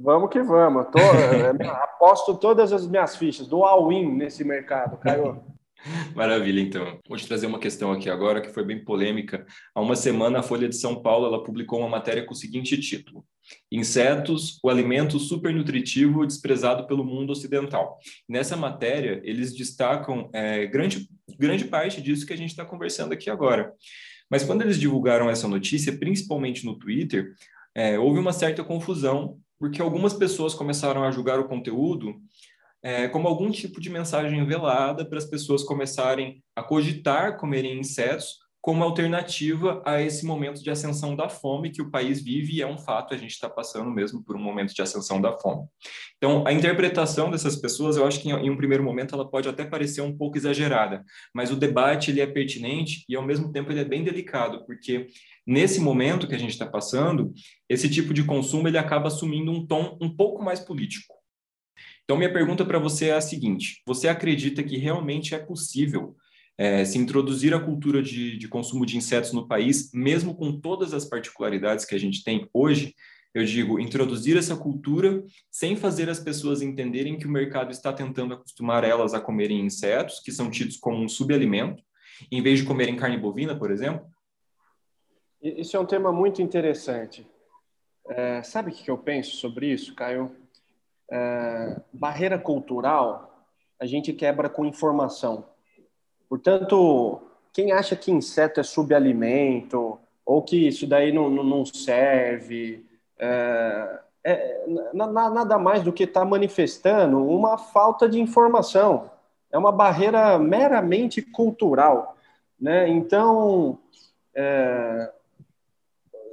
Vamos 0.00 0.30
que 0.30 0.42
vamos. 0.42 0.86
Tô, 0.90 0.98
é, 0.98 1.66
aposto 1.82 2.36
todas 2.36 2.72
as 2.72 2.86
minhas 2.86 3.16
fichas, 3.16 3.46
do 3.46 3.64
all-in 3.64 4.14
nesse 4.16 4.44
mercado, 4.44 4.96
Caio. 4.98 5.40
Maravilha, 6.14 6.60
então. 6.60 6.98
Vou 7.08 7.16
te 7.16 7.26
trazer 7.26 7.46
uma 7.46 7.58
questão 7.58 7.92
aqui 7.92 8.10
agora 8.10 8.40
que 8.40 8.52
foi 8.52 8.64
bem 8.64 8.82
polêmica. 8.84 9.46
Há 9.74 9.80
uma 9.80 9.94
semana, 9.94 10.40
a 10.40 10.42
Folha 10.42 10.68
de 10.68 10.76
São 10.76 11.00
Paulo 11.00 11.26
ela 11.26 11.44
publicou 11.44 11.78
uma 11.78 11.88
matéria 11.88 12.24
com 12.24 12.32
o 12.32 12.36
seguinte 12.36 12.76
título: 12.78 13.24
Insetos, 13.70 14.58
o 14.62 14.68
alimento 14.68 15.18
supernutritivo 15.18 16.26
desprezado 16.26 16.86
pelo 16.86 17.04
mundo 17.04 17.30
ocidental. 17.30 17.98
Nessa 18.28 18.56
matéria, 18.56 19.20
eles 19.24 19.54
destacam 19.54 20.28
é, 20.32 20.66
grande, 20.66 21.08
grande 21.38 21.64
parte 21.64 22.02
disso 22.02 22.26
que 22.26 22.32
a 22.32 22.36
gente 22.38 22.50
está 22.50 22.64
conversando 22.64 23.12
aqui 23.12 23.30
agora. 23.30 23.72
Mas 24.30 24.44
quando 24.44 24.62
eles 24.62 24.78
divulgaram 24.78 25.30
essa 25.30 25.46
notícia, 25.46 25.96
principalmente 25.96 26.64
no 26.64 26.78
Twitter, 26.78 27.34
é, 27.74 27.98
houve 27.98 28.18
uma 28.18 28.32
certa 28.32 28.64
confusão, 28.64 29.38
porque 29.58 29.80
algumas 29.80 30.14
pessoas 30.14 30.54
começaram 30.54 31.04
a 31.04 31.10
julgar 31.10 31.38
o 31.38 31.48
conteúdo 31.48 32.14
é, 32.82 33.08
como 33.08 33.26
algum 33.26 33.50
tipo 33.50 33.80
de 33.80 33.90
mensagem 33.90 34.44
velada 34.46 35.04
para 35.04 35.18
as 35.18 35.24
pessoas 35.24 35.62
começarem 35.62 36.42
a 36.54 36.62
cogitar 36.62 37.36
comerem 37.36 37.78
insetos 37.78 38.38
como 38.66 38.82
alternativa 38.82 39.80
a 39.86 40.02
esse 40.02 40.26
momento 40.26 40.60
de 40.60 40.68
ascensão 40.68 41.14
da 41.14 41.28
fome 41.28 41.70
que 41.70 41.80
o 41.80 41.88
país 41.88 42.20
vive, 42.20 42.56
e 42.56 42.62
é 42.62 42.66
um 42.66 42.76
fato, 42.76 43.14
a 43.14 43.16
gente 43.16 43.30
está 43.30 43.48
passando 43.48 43.88
mesmo 43.92 44.24
por 44.24 44.34
um 44.34 44.40
momento 44.40 44.74
de 44.74 44.82
ascensão 44.82 45.20
da 45.20 45.38
fome. 45.38 45.68
Então, 46.16 46.44
a 46.44 46.52
interpretação 46.52 47.30
dessas 47.30 47.54
pessoas, 47.54 47.96
eu 47.96 48.04
acho 48.04 48.20
que 48.20 48.28
em, 48.28 48.50
um 48.50 48.56
primeiro 48.56 48.82
momento 48.82 49.14
ela 49.14 49.30
pode 49.30 49.48
até 49.48 49.64
parecer 49.64 50.00
um 50.00 50.18
pouco 50.18 50.36
exagerada, 50.36 51.04
mas 51.32 51.52
o 51.52 51.56
debate 51.56 52.10
ele 52.10 52.20
é 52.20 52.26
pertinente 52.26 53.04
e, 53.08 53.14
ao 53.14 53.24
mesmo 53.24 53.52
tempo, 53.52 53.70
ele 53.70 53.82
é 53.82 53.84
bem 53.84 54.02
delicado, 54.02 54.66
porque 54.66 55.06
nesse 55.46 55.78
momento 55.78 56.26
que 56.26 56.34
a 56.34 56.38
gente 56.38 56.50
está 56.50 56.66
passando, 56.66 57.32
esse 57.68 57.88
tipo 57.88 58.12
de 58.12 58.24
consumo 58.24 58.66
ele 58.66 58.78
acaba 58.78 59.06
assumindo 59.06 59.52
um 59.52 59.64
tom 59.64 59.96
um 60.02 60.10
pouco 60.12 60.42
mais 60.42 60.58
político. 60.58 61.14
Então, 62.02 62.16
minha 62.16 62.32
pergunta 62.32 62.64
para 62.64 62.80
você 62.80 63.10
é 63.10 63.14
a 63.14 63.20
seguinte: 63.20 63.80
você 63.86 64.08
acredita 64.08 64.60
que 64.64 64.76
realmente 64.76 65.36
é 65.36 65.38
possível 65.38 66.16
é, 66.58 66.84
se 66.84 66.98
introduzir 66.98 67.54
a 67.54 67.60
cultura 67.60 68.02
de, 68.02 68.38
de 68.38 68.48
consumo 68.48 68.86
de 68.86 68.96
insetos 68.96 69.32
no 69.32 69.46
país, 69.46 69.90
mesmo 69.92 70.34
com 70.34 70.58
todas 70.58 70.94
as 70.94 71.04
particularidades 71.04 71.84
que 71.84 71.94
a 71.94 71.98
gente 71.98 72.24
tem 72.24 72.48
hoje, 72.52 72.94
eu 73.34 73.44
digo, 73.44 73.78
introduzir 73.78 74.38
essa 74.38 74.56
cultura 74.56 75.22
sem 75.50 75.76
fazer 75.76 76.08
as 76.08 76.18
pessoas 76.18 76.62
entenderem 76.62 77.18
que 77.18 77.26
o 77.26 77.30
mercado 77.30 77.70
está 77.70 77.92
tentando 77.92 78.32
acostumar 78.32 78.82
elas 78.82 79.12
a 79.12 79.20
comerem 79.20 79.60
insetos, 79.60 80.20
que 80.20 80.32
são 80.32 80.50
tidos 80.50 80.78
como 80.78 81.04
um 81.04 81.08
subalimento, 81.08 81.82
em 82.32 82.42
vez 82.42 82.60
de 82.60 82.64
comerem 82.64 82.96
carne 82.96 83.18
bovina, 83.18 83.54
por 83.54 83.70
exemplo? 83.70 84.06
Isso 85.42 85.76
é 85.76 85.80
um 85.80 85.84
tema 85.84 86.10
muito 86.10 86.40
interessante. 86.40 87.26
É, 88.08 88.42
sabe 88.42 88.70
o 88.70 88.74
que 88.74 88.90
eu 88.90 88.96
penso 88.96 89.36
sobre 89.36 89.70
isso, 89.70 89.94
Caio? 89.94 90.34
É, 91.10 91.78
barreira 91.92 92.38
cultural 92.38 93.46
a 93.78 93.84
gente 93.84 94.14
quebra 94.14 94.48
com 94.48 94.64
informação. 94.64 95.44
Portanto, 96.28 97.20
quem 97.52 97.72
acha 97.72 97.96
que 97.96 98.10
inseto 98.10 98.60
é 98.60 98.62
subalimento 98.62 99.98
ou 100.24 100.42
que 100.42 100.68
isso 100.68 100.86
daí 100.86 101.12
não, 101.12 101.30
não 101.30 101.64
serve, 101.64 102.84
é, 103.18 104.00
é, 104.24 104.64
nada 104.92 105.56
mais 105.56 105.82
do 105.82 105.92
que 105.92 106.02
está 106.02 106.24
manifestando 106.24 107.24
uma 107.24 107.56
falta 107.56 108.08
de 108.08 108.20
informação. 108.20 109.10
É 109.52 109.56
uma 109.56 109.70
barreira 109.70 110.38
meramente 110.38 111.22
cultural. 111.22 112.16
Né? 112.60 112.88
Então, 112.88 113.78
é, 114.34 115.12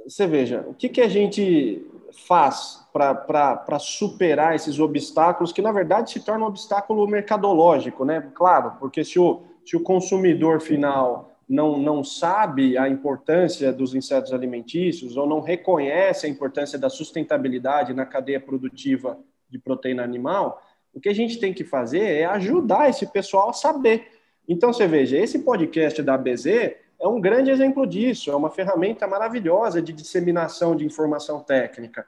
você 0.04 0.26
veja, 0.26 0.64
o 0.68 0.74
que, 0.74 0.88
que 0.88 1.00
a 1.00 1.08
gente 1.08 1.86
faz 2.26 2.84
para 2.92 3.78
superar 3.78 4.54
esses 4.54 4.78
obstáculos 4.78 5.52
que, 5.52 5.62
na 5.62 5.72
verdade, 5.72 6.10
se 6.10 6.20
tornam 6.20 6.46
um 6.46 6.50
obstáculo 6.50 7.06
mercadológico, 7.08 8.04
né? 8.04 8.30
Claro, 8.34 8.74
porque 8.78 9.04
se 9.04 9.18
o, 9.18 9.42
se 9.64 9.76
o 9.76 9.80
consumidor 9.80 10.60
final 10.60 11.32
não, 11.48 11.78
não 11.78 12.02
sabe 12.02 12.76
a 12.78 12.88
importância 12.88 13.72
dos 13.72 13.94
insetos 13.94 14.32
alimentícios 14.32 15.16
ou 15.16 15.26
não 15.26 15.40
reconhece 15.40 16.26
a 16.26 16.28
importância 16.28 16.78
da 16.78 16.88
sustentabilidade 16.88 17.92
na 17.92 18.06
cadeia 18.06 18.40
produtiva 18.40 19.18
de 19.48 19.58
proteína 19.58 20.02
animal, 20.02 20.62
o 20.92 21.00
que 21.00 21.08
a 21.08 21.14
gente 21.14 21.38
tem 21.38 21.52
que 21.52 21.64
fazer 21.64 22.02
é 22.02 22.24
ajudar 22.24 22.88
esse 22.88 23.06
pessoal 23.06 23.50
a 23.50 23.52
saber. 23.52 24.08
Então, 24.48 24.72
você 24.72 24.86
veja, 24.86 25.16
esse 25.16 25.40
podcast 25.40 26.02
da 26.02 26.14
ABZ 26.14 26.46
é 26.46 27.06
um 27.06 27.20
grande 27.20 27.50
exemplo 27.50 27.86
disso, 27.86 28.30
é 28.30 28.36
uma 28.36 28.50
ferramenta 28.50 29.06
maravilhosa 29.06 29.82
de 29.82 29.92
disseminação 29.92 30.76
de 30.76 30.84
informação 30.84 31.40
técnica. 31.40 32.06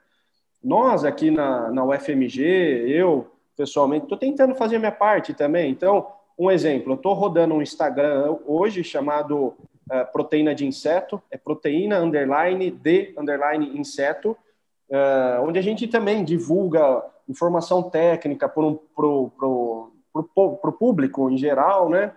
Nós 0.63 1.03
aqui 1.03 1.29
na, 1.29 1.69
na 1.71 1.83
UFMG, 1.85 2.41
eu 2.87 3.31
pessoalmente, 3.57 4.03
estou 4.03 4.17
tentando 4.17 4.53
fazer 4.53 4.77
minha 4.77 4.91
parte 4.91 5.33
também. 5.33 5.71
Então, 5.71 6.07
um 6.37 6.51
exemplo, 6.51 6.93
eu 6.93 6.95
estou 6.95 7.13
rodando 7.13 7.55
um 7.55 7.61
Instagram 7.61 8.37
hoje 8.45 8.83
chamado 8.83 9.55
uh, 9.91 10.11
Proteína 10.11 10.53
de 10.53 10.65
Inseto, 10.65 11.21
é 11.31 11.37
proteína 11.37 11.99
underline 11.99 12.69
de 12.69 13.13
underline 13.17 13.77
inseto, 13.77 14.37
uh, 14.89 15.41
onde 15.43 15.57
a 15.57 15.61
gente 15.61 15.87
também 15.87 16.23
divulga 16.23 17.03
informação 17.27 17.83
técnica 17.83 18.47
para 18.47 18.63
pro 20.13 20.71
público 20.79 21.29
em 21.29 21.37
geral, 21.37 21.89
né? 21.89 22.13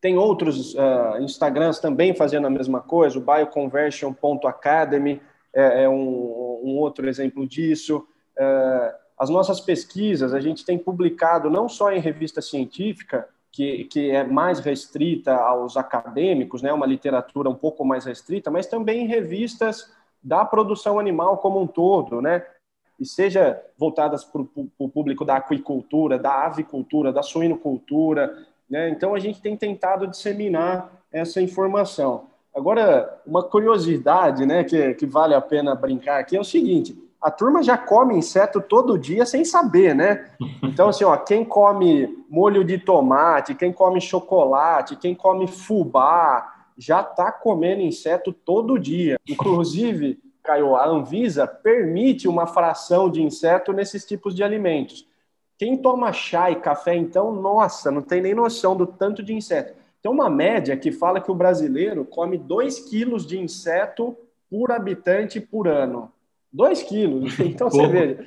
Tem 0.00 0.18
outros 0.18 0.74
uh, 0.74 1.18
Instagrams 1.20 1.78
também 1.78 2.14
fazendo 2.14 2.46
a 2.46 2.50
mesma 2.50 2.80
coisa, 2.80 3.18
o 3.18 3.22
bioconversion.academy 3.22 5.20
é, 5.54 5.84
é 5.84 5.88
um, 5.88 6.60
um, 6.62 6.78
outro 6.78 7.08
exemplo 7.08 7.46
disso. 7.46 8.06
Uh, 8.36 9.03
as 9.18 9.30
nossas 9.30 9.60
pesquisas, 9.60 10.34
a 10.34 10.40
gente 10.40 10.64
tem 10.64 10.78
publicado 10.78 11.48
não 11.48 11.68
só 11.68 11.92
em 11.92 12.00
revista 12.00 12.42
científica, 12.42 13.28
que, 13.54 13.84
que 13.84 14.10
é 14.10 14.24
mais 14.24 14.58
restrita 14.58 15.36
aos 15.36 15.76
acadêmicos, 15.76 16.60
né, 16.60 16.72
uma 16.72 16.86
literatura 16.86 17.48
um 17.48 17.54
pouco 17.54 17.84
mais 17.84 18.04
restrita, 18.04 18.50
mas 18.50 18.66
também 18.66 19.06
revistas 19.06 19.92
da 20.20 20.44
produção 20.44 20.98
animal 20.98 21.38
como 21.38 21.60
um 21.60 21.66
todo, 21.66 22.20
né, 22.20 22.44
e 22.98 23.06
seja 23.06 23.62
voltadas 23.78 24.24
para 24.24 24.42
o 24.42 24.88
público 24.88 25.24
da 25.24 25.36
aquicultura, 25.36 26.18
da 26.18 26.46
avicultura, 26.46 27.12
da 27.12 27.22
suinocultura, 27.22 28.44
né, 28.68 28.88
então 28.88 29.14
a 29.14 29.20
gente 29.20 29.40
tem 29.40 29.56
tentado 29.56 30.08
disseminar 30.08 30.90
essa 31.12 31.40
informação. 31.40 32.26
Agora, 32.52 33.20
uma 33.24 33.42
curiosidade, 33.44 34.44
né, 34.44 34.64
que, 34.64 34.94
que 34.94 35.06
vale 35.06 35.34
a 35.34 35.40
pena 35.40 35.76
brincar 35.76 36.18
aqui 36.18 36.36
é 36.36 36.40
o 36.40 36.44
seguinte: 36.44 36.96
a 37.24 37.30
turma 37.30 37.62
já 37.62 37.78
come 37.78 38.14
inseto 38.14 38.60
todo 38.60 38.98
dia 38.98 39.24
sem 39.24 39.46
saber, 39.46 39.94
né? 39.94 40.26
Então, 40.62 40.90
assim, 40.90 41.04
ó, 41.04 41.16
quem 41.16 41.42
come 41.42 42.22
molho 42.28 42.62
de 42.62 42.76
tomate, 42.76 43.54
quem 43.54 43.72
come 43.72 43.98
chocolate, 43.98 44.94
quem 44.94 45.14
come 45.14 45.46
fubá, 45.46 46.52
já 46.76 47.00
está 47.00 47.32
comendo 47.32 47.80
inseto 47.80 48.30
todo 48.30 48.78
dia. 48.78 49.16
Inclusive, 49.26 50.20
Caio, 50.42 50.76
a 50.76 50.86
Anvisa 50.86 51.46
permite 51.46 52.28
uma 52.28 52.46
fração 52.46 53.08
de 53.08 53.22
inseto 53.22 53.72
nesses 53.72 54.04
tipos 54.04 54.34
de 54.34 54.44
alimentos. 54.44 55.08
Quem 55.56 55.78
toma 55.78 56.12
chá 56.12 56.50
e 56.50 56.56
café, 56.56 56.94
então, 56.94 57.32
nossa, 57.32 57.90
não 57.90 58.02
tem 58.02 58.20
nem 58.20 58.34
noção 58.34 58.76
do 58.76 58.86
tanto 58.86 59.22
de 59.22 59.32
inseto. 59.32 59.72
Tem 60.02 60.12
uma 60.12 60.28
média 60.28 60.76
que 60.76 60.92
fala 60.92 61.22
que 61.22 61.30
o 61.30 61.34
brasileiro 61.34 62.04
come 62.04 62.36
2 62.36 62.80
quilos 62.80 63.26
de 63.26 63.38
inseto 63.38 64.14
por 64.50 64.70
habitante 64.70 65.40
por 65.40 65.66
ano. 65.66 66.12
2 66.54 66.82
quilos. 66.84 67.38
Então 67.40 67.68
você 67.68 67.86
vê, 67.86 68.18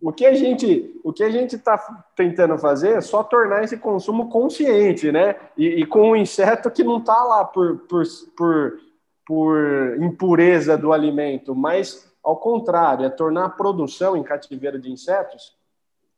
o 0.00 0.12
que 0.12 0.24
a 0.24 0.34
gente 0.34 0.98
o 1.04 1.12
que 1.12 1.22
a 1.22 1.30
gente 1.30 1.56
está 1.56 1.76
tentando 2.16 2.56
fazer 2.58 2.96
é 2.96 3.00
só 3.00 3.22
tornar 3.22 3.64
esse 3.64 3.76
consumo 3.76 4.30
consciente, 4.30 5.10
né? 5.10 5.36
E, 5.56 5.82
e 5.82 5.86
com 5.86 6.10
um 6.10 6.16
inseto 6.16 6.70
que 6.70 6.84
não 6.84 6.98
está 6.98 7.22
lá 7.24 7.44
por, 7.44 7.78
por, 7.80 8.02
por, 8.36 8.78
por 9.26 9.96
impureza 10.00 10.78
do 10.78 10.92
alimento, 10.92 11.54
mas 11.54 12.10
ao 12.22 12.38
contrário, 12.38 13.04
é 13.04 13.10
tornar 13.10 13.44
a 13.44 13.50
produção 13.50 14.16
em 14.16 14.22
cativeiro 14.22 14.80
de 14.80 14.90
insetos 14.90 15.54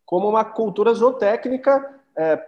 como 0.05 0.29
uma 0.29 0.45
cultura 0.45 0.95
zootécnica 0.95 2.01
é, 2.17 2.41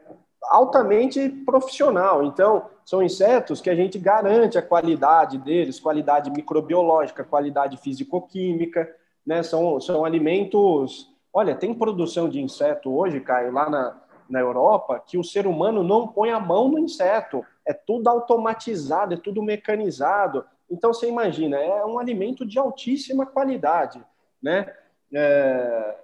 altamente 0.44 1.28
profissional. 1.28 2.24
Então, 2.24 2.66
são 2.84 3.02
insetos 3.02 3.60
que 3.60 3.70
a 3.70 3.74
gente 3.74 3.98
garante 3.98 4.56
a 4.56 4.62
qualidade 4.62 5.38
deles, 5.38 5.80
qualidade 5.80 6.30
microbiológica, 6.30 7.24
qualidade 7.24 7.76
físico-química, 7.76 8.88
né? 9.26 9.42
São, 9.42 9.80
são 9.80 10.04
alimentos. 10.04 11.12
Olha, 11.32 11.54
tem 11.54 11.74
produção 11.74 12.28
de 12.28 12.40
inseto 12.40 12.90
hoje, 12.96 13.20
Caio, 13.20 13.52
lá 13.52 13.68
na, 13.68 14.00
na 14.28 14.40
Europa, 14.40 15.02
que 15.06 15.18
o 15.18 15.24
ser 15.24 15.46
humano 15.46 15.82
não 15.82 16.08
põe 16.08 16.30
a 16.30 16.40
mão 16.40 16.68
no 16.68 16.78
inseto. 16.78 17.44
É 17.66 17.72
tudo 17.72 18.08
automatizado, 18.08 19.14
é 19.14 19.16
tudo 19.16 19.42
mecanizado. 19.42 20.44
Então, 20.70 20.92
você 20.92 21.08
imagina, 21.08 21.58
é 21.58 21.84
um 21.84 21.98
alimento 21.98 22.46
de 22.46 22.58
altíssima 22.58 23.26
qualidade, 23.26 24.02
né? 24.42 24.72
É, 25.12 25.96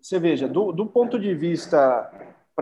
você 0.00 0.18
veja, 0.18 0.48
do, 0.48 0.72
do 0.72 0.86
ponto 0.86 1.18
de 1.18 1.34
vista 1.34 2.10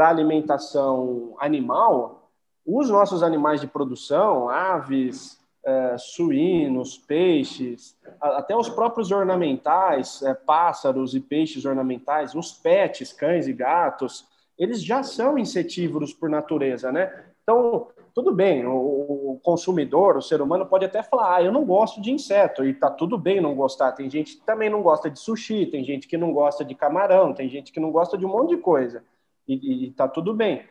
para 0.00 0.09
alimentação 0.09 1.35
animal, 1.38 2.30
os 2.64 2.88
nossos 2.88 3.23
animais 3.23 3.61
de 3.61 3.66
produção, 3.66 4.49
aves, 4.49 5.38
é, 5.62 5.99
suínos, 5.99 6.97
peixes, 6.97 7.95
até 8.19 8.57
os 8.57 8.71
próprios 8.71 9.12
ornamentais, 9.12 10.23
é, 10.23 10.33
pássaros 10.33 11.14
e 11.14 11.21
peixes 11.21 11.66
ornamentais, 11.66 12.35
os 12.35 12.50
pets, 12.50 13.12
cães 13.12 13.47
e 13.47 13.52
gatos, 13.52 14.26
eles 14.59 14.83
já 14.83 15.02
são 15.02 15.37
insetívoros 15.37 16.14
por 16.14 16.30
natureza, 16.30 16.90
né? 16.90 17.26
Então, 17.42 17.88
tudo 18.14 18.33
bem, 18.33 18.66
o, 18.66 19.38
consumidor, 19.42 20.16
o 20.16 20.23
ser 20.23 20.40
humano 20.40 20.64
pode 20.64 20.87
até 20.87 21.02
falar, 21.02 21.37
ah, 21.37 21.42
eu 21.42 21.53
não 21.53 21.66
gosto 21.66 22.01
de 22.01 22.11
inseto, 22.11 22.64
e 22.64 22.72
tá 22.72 22.88
tudo 22.88 23.18
bem 23.18 23.38
não 23.38 23.55
gostar. 23.55 23.92
Tem 23.92 24.09
gente 24.09 24.38
que 24.38 24.46
também 24.46 24.70
não 24.70 24.81
gosta 24.81 25.11
de 25.11 25.18
sushi, 25.18 25.66
tem 25.66 25.85
gente 25.85 26.09
que 26.09 26.16
não 26.16 26.33
gosta 26.33 26.64
de 26.64 26.75
camarão, 26.75 27.35
tem 27.35 27.51
gente 27.51 27.70
que 27.70 27.79
não 27.79 27.92
gosta 27.92 28.16
de 28.16 28.25
um 28.25 28.31
monte 28.31 28.57
de 28.57 28.62
coisa 28.62 29.05
e 29.55 29.89
está 29.89 30.07
tudo 30.09 30.35
bem. 30.35 30.65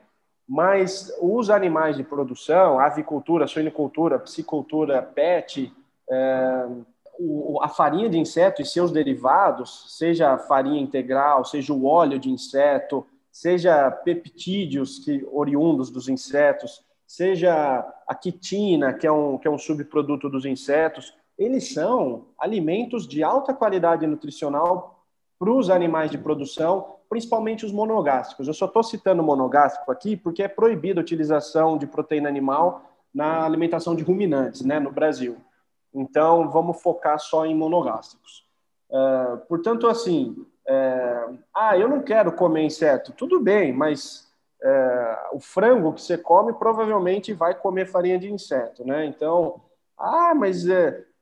Mas 0.47 1.15
os 1.21 1.49
animais 1.49 1.95
de 1.95 2.03
produção, 2.03 2.79
avicultura, 2.79 3.45
suinicultura, 3.45 4.17
piscicultura, 4.17 5.01
pet, 5.01 5.71
é, 6.09 6.67
o, 7.19 7.59
a 7.61 7.67
farinha 7.67 8.09
de 8.09 8.17
inseto 8.17 8.61
e 8.61 8.65
seus 8.65 8.91
derivados, 8.91 9.95
seja 9.97 10.31
a 10.31 10.37
farinha 10.37 10.81
integral, 10.81 11.45
seja 11.45 11.73
o 11.73 11.85
óleo 11.85 12.17
de 12.17 12.31
inseto, 12.31 13.05
seja 13.31 13.91
peptídeos 13.91 14.99
que 14.99 15.27
oriundos 15.31 15.91
dos 15.91 16.09
insetos, 16.09 16.83
seja 17.05 17.85
a 18.07 18.15
quitina, 18.15 18.93
que 18.93 19.05
é 19.05 19.11
um, 19.11 19.37
que 19.37 19.47
é 19.47 19.51
um 19.51 19.57
subproduto 19.57 20.29
dos 20.29 20.45
insetos, 20.45 21.13
eles 21.37 21.73
são 21.73 22.27
alimentos 22.37 23.07
de 23.07 23.23
alta 23.23 23.53
qualidade 23.53 24.05
nutricional 24.05 25.05
para 25.37 25.51
os 25.51 25.69
animais 25.69 26.11
de 26.11 26.17
produção 26.17 26.98
principalmente 27.09 27.65
os 27.65 27.71
monogástricos. 27.71 28.47
Eu 28.47 28.53
só 28.53 28.65
estou 28.65 28.83
citando 28.83 29.23
monogástrico 29.23 29.91
aqui 29.91 30.15
porque 30.15 30.43
é 30.43 30.47
proibida 30.47 31.01
a 31.01 31.03
utilização 31.03 31.77
de 31.77 31.87
proteína 31.87 32.29
animal 32.29 32.83
na 33.13 33.43
alimentação 33.43 33.95
de 33.95 34.03
ruminantes, 34.03 34.61
né, 34.61 34.79
no 34.79 34.91
Brasil. 34.91 35.37
Então, 35.93 36.49
vamos 36.49 36.79
focar 36.81 37.19
só 37.19 37.45
em 37.45 37.55
monogástricos. 37.55 38.47
Uh, 38.89 39.37
portanto, 39.47 39.87
assim, 39.87 40.45
uh, 40.67 41.37
ah, 41.53 41.75
eu 41.75 41.89
não 41.89 42.03
quero 42.03 42.31
comer 42.31 42.63
inseto. 42.63 43.11
Tudo 43.13 43.39
bem, 43.39 43.73
mas 43.73 44.31
uh, 44.63 45.35
o 45.35 45.39
frango 45.39 45.93
que 45.93 46.01
você 46.01 46.15
come 46.15 46.53
provavelmente 46.53 47.33
vai 47.33 47.55
comer 47.55 47.87
farinha 47.87 48.19
de 48.19 48.31
inseto, 48.31 48.85
né? 48.85 49.05
Então, 49.05 49.61
ah, 49.97 50.35
mas 50.35 50.63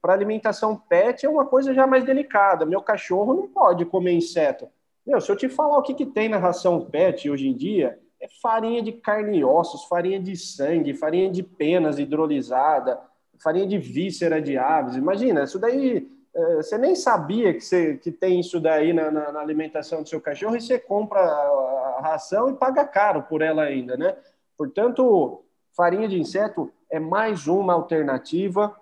para 0.01 0.13
alimentação 0.13 0.75
pet 0.75 1.25
é 1.25 1.29
uma 1.29 1.45
coisa 1.45 1.73
já 1.73 1.87
mais 1.87 2.03
delicada. 2.03 2.65
Meu 2.65 2.81
cachorro 2.81 3.33
não 3.33 3.47
pode 3.47 3.85
comer 3.85 4.11
inseto. 4.11 4.69
Meu, 5.07 5.21
se 5.21 5.31
eu 5.31 5.37
te 5.37 5.47
falar 5.47 5.77
o 5.77 5.81
que, 5.81 5.93
que 5.93 6.05
tem 6.05 6.27
na 6.27 6.37
ração 6.37 6.81
PET 6.81 7.29
hoje 7.29 7.47
em 7.47 7.55
dia, 7.55 7.97
é 8.19 8.27
farinha 8.41 8.81
de 8.81 8.91
carne 8.91 9.37
e 9.37 9.43
ossos, 9.43 9.85
farinha 9.85 10.19
de 10.19 10.35
sangue, 10.35 10.93
farinha 10.93 11.31
de 11.31 11.41
penas 11.41 11.97
hidrolisada, 11.97 12.99
farinha 13.41 13.65
de 13.65 13.77
víscera 13.77 14.41
de 14.41 14.57
aves. 14.57 14.97
Imagina, 14.97 15.45
isso 15.45 15.57
daí 15.57 16.11
é, 16.35 16.55
você 16.57 16.77
nem 16.77 16.93
sabia 16.93 17.53
que, 17.53 17.61
você, 17.61 17.95
que 17.95 18.11
tem 18.11 18.41
isso 18.41 18.59
daí 18.59 18.91
na, 18.91 19.09
na, 19.09 19.31
na, 19.31 19.39
alimentação 19.39 20.03
do 20.03 20.09
seu 20.09 20.19
cachorro 20.19 20.57
e 20.57 20.61
você 20.61 20.77
compra 20.77 21.21
a, 21.21 22.01
ração 22.01 22.49
e 22.49 22.55
paga 22.55 22.85
caro 22.85 23.23
por 23.23 23.41
ela 23.41 23.63
ainda, 23.63 23.95
né? 23.95 24.13
Portanto, 24.57 25.41
farinha 25.73 26.09
de 26.09 26.19
inseto 26.19 26.69
é 26.91 26.99
mais 26.99 27.47
uma 27.47 27.73
alternativa 27.73 28.75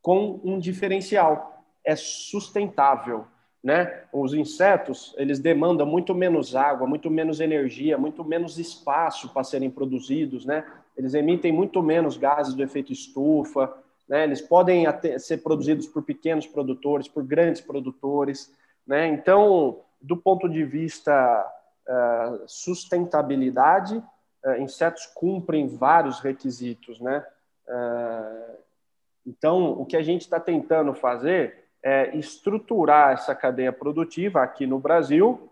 com 0.00 0.40
um 0.42 0.58
diferencial. 0.58 1.62
É 1.84 1.94
sustentável 1.94 3.26
né? 3.64 4.02
Os 4.12 4.34
insetos, 4.34 5.14
eles 5.16 5.38
demandam 5.38 5.86
muito 5.86 6.14
menos 6.14 6.54
água, 6.54 6.86
muito 6.86 7.10
menos 7.10 7.40
energia, 7.40 7.96
muito 7.96 8.22
menos 8.22 8.58
espaço 8.58 9.30
para 9.30 9.42
serem 9.42 9.70
produzidos, 9.70 10.44
né? 10.44 10.66
Eles 10.94 11.14
emitem 11.14 11.50
muito 11.50 11.82
menos 11.82 12.18
gases 12.18 12.52
do 12.52 12.62
efeito 12.62 12.92
estufa, 12.92 13.74
né? 14.06 14.24
Eles 14.24 14.42
podem 14.42 14.86
até 14.86 15.18
ser 15.18 15.38
produzidos 15.38 15.86
por 15.86 16.02
pequenos 16.02 16.46
produtores, 16.46 17.08
por 17.08 17.24
grandes 17.24 17.62
produtores, 17.62 18.54
né? 18.86 19.06
Então, 19.06 19.80
do 19.98 20.18
ponto 20.18 20.46
de 20.46 20.62
vista 20.62 21.50
uh, 21.88 22.44
sustentabilidade, 22.46 23.96
uh, 23.96 24.60
insetos 24.60 25.06
cumprem 25.06 25.68
vários 25.68 26.20
requisitos, 26.20 27.00
né? 27.00 27.24
Uh, 27.66 28.56
então, 29.26 29.72
o 29.72 29.86
que 29.86 29.96
a 29.96 30.02
gente 30.02 30.20
está 30.20 30.38
tentando 30.38 30.92
fazer 30.92 31.63
é, 31.84 32.16
estruturar 32.16 33.12
essa 33.12 33.34
cadeia 33.34 33.70
produtiva 33.70 34.42
aqui 34.42 34.66
no 34.66 34.78
Brasil, 34.78 35.50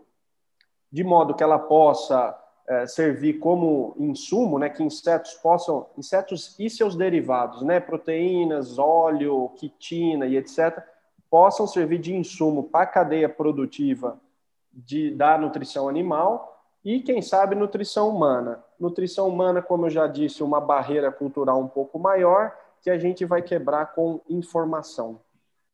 de 0.91 1.05
modo 1.05 1.35
que 1.35 1.43
ela 1.43 1.59
possa 1.59 2.35
é, 2.67 2.87
servir 2.87 3.35
como 3.35 3.95
insumo, 3.99 4.59
né, 4.59 4.71
que 4.71 4.83
insetos 4.83 5.35
possam, 5.35 5.87
insetos 5.99 6.59
e 6.59 6.71
seus 6.71 6.97
derivados, 6.97 7.61
né, 7.61 7.79
proteínas, 7.79 8.79
óleo, 8.79 9.51
quitina 9.57 10.27
e 10.27 10.39
etc., 10.39 10.83
possam 11.31 11.67
servir 11.67 11.99
de 11.99 12.15
insumo 12.15 12.65
para 12.65 12.85
a 12.85 12.87
cadeia 12.87 13.29
produtiva 13.29 14.19
de, 14.73 15.11
da 15.11 15.37
nutrição 15.37 15.87
animal 15.87 16.67
e, 16.83 17.01
quem 17.01 17.21
sabe, 17.21 17.55
nutrição 17.55 18.09
humana. 18.09 18.63
Nutrição 18.81 19.29
humana, 19.29 19.61
como 19.61 19.87
eu 19.87 19.91
já 19.91 20.07
disse, 20.07 20.43
uma 20.43 20.61
barreira 20.61 21.13
cultural 21.13 21.61
um 21.61 21.69
pouco 21.69 21.99
maior 21.99 22.57
que 22.81 22.91
a 22.91 22.99
gente 22.99 23.25
vai 23.25 23.43
quebrar 23.43 23.95
com 23.95 24.21
informação. 24.29 25.21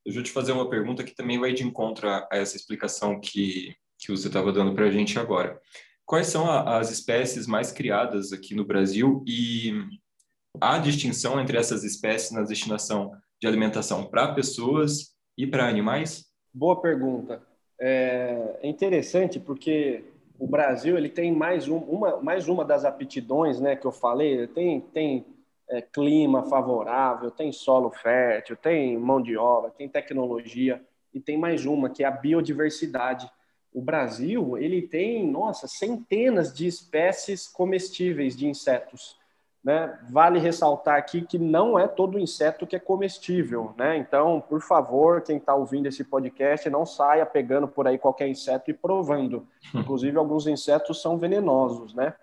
Eu 0.04 0.14
vou 0.14 0.22
te 0.22 0.30
fazer 0.30 0.52
uma 0.52 0.68
pergunta 0.68 1.04
que 1.04 1.14
também 1.14 1.38
vai 1.38 1.52
de 1.52 1.64
encontro 1.64 2.08
a 2.08 2.28
essa 2.32 2.56
explicação 2.56 3.20
que, 3.20 3.74
que 3.98 4.10
você 4.10 4.28
estava 4.28 4.52
dando 4.52 4.74
para 4.74 4.86
a 4.86 4.90
gente 4.90 5.18
agora. 5.18 5.60
Quais 6.06 6.28
são 6.28 6.50
a, 6.50 6.78
as 6.78 6.90
espécies 6.90 7.46
mais 7.46 7.70
criadas 7.70 8.32
aqui 8.32 8.54
no 8.54 8.64
Brasil 8.64 9.22
e 9.26 9.72
há 10.60 10.78
distinção 10.78 11.40
entre 11.40 11.58
essas 11.58 11.84
espécies 11.84 12.30
na 12.30 12.42
destinação 12.42 13.12
de 13.40 13.46
alimentação 13.46 14.06
para 14.06 14.34
pessoas 14.34 15.14
e 15.36 15.46
para 15.46 15.68
animais? 15.68 16.26
Boa 16.52 16.80
pergunta. 16.80 17.42
É, 17.80 18.58
é 18.62 18.68
interessante 18.68 19.38
porque 19.38 20.02
o 20.38 20.46
Brasil 20.46 20.96
ele 20.96 21.08
tem 21.08 21.32
mais, 21.32 21.68
um, 21.68 21.76
uma, 21.76 22.16
mais 22.22 22.48
uma 22.48 22.64
das 22.64 22.84
aptidões 22.84 23.60
né, 23.60 23.76
que 23.76 23.86
eu 23.86 23.92
falei, 23.92 24.46
tem, 24.48 24.80
tem 24.80 25.26
é, 25.68 25.82
clima 25.82 26.44
favorável, 26.44 27.30
tem 27.30 27.52
solo 27.52 27.90
fértil, 27.90 28.56
tem 28.56 28.96
mão 28.96 29.20
de 29.20 29.36
obra, 29.36 29.70
tem 29.70 29.88
tecnologia 29.88 30.82
e 31.12 31.20
tem 31.20 31.36
mais 31.36 31.66
uma 31.66 31.90
que 31.90 32.02
é 32.02 32.06
a 32.06 32.10
biodiversidade. 32.10 33.30
O 33.72 33.82
Brasil 33.82 34.56
ele 34.56 34.82
tem, 34.82 35.30
nossa, 35.30 35.68
centenas 35.68 36.54
de 36.54 36.66
espécies 36.66 37.46
comestíveis 37.46 38.36
de 38.36 38.46
insetos. 38.46 39.18
Né? 39.62 39.98
Vale 40.08 40.38
ressaltar 40.38 40.96
aqui 40.96 41.20
que 41.20 41.38
não 41.38 41.78
é 41.78 41.86
todo 41.86 42.18
inseto 42.18 42.66
que 42.66 42.76
é 42.76 42.78
comestível, 42.78 43.74
né? 43.76 43.98
Então, 43.98 44.40
por 44.40 44.62
favor, 44.62 45.20
quem 45.20 45.36
está 45.36 45.54
ouvindo 45.54 45.86
esse 45.86 46.04
podcast, 46.04 46.70
não 46.70 46.86
saia 46.86 47.26
pegando 47.26 47.66
por 47.66 47.86
aí 47.86 47.98
qualquer 47.98 48.28
inseto 48.28 48.70
e 48.70 48.74
provando. 48.74 49.46
Inclusive, 49.74 50.16
alguns 50.16 50.46
insetos 50.46 51.02
são 51.02 51.18
venenosos, 51.18 51.92
né? 51.92 52.14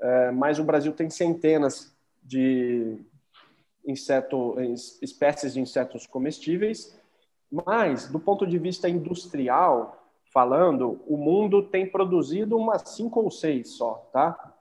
É, 0.00 0.30
mas 0.30 0.60
o 0.60 0.64
Brasil 0.64 0.92
tem 0.92 1.10
centenas 1.10 1.97
de 2.28 2.98
inseto, 3.86 4.56
espécies 5.00 5.54
de 5.54 5.60
insetos 5.60 6.06
comestíveis, 6.06 6.94
mas 7.50 8.06
do 8.06 8.20
ponto 8.20 8.46
de 8.46 8.58
vista 8.58 8.88
industrial, 8.88 9.96
falando, 10.30 11.00
o 11.06 11.16
mundo 11.16 11.62
tem 11.62 11.88
produzido 11.88 12.56
umas 12.56 12.82
cinco 12.90 13.22
ou 13.22 13.30
seis 13.30 13.70
só, 13.70 14.06
tá? 14.12 14.54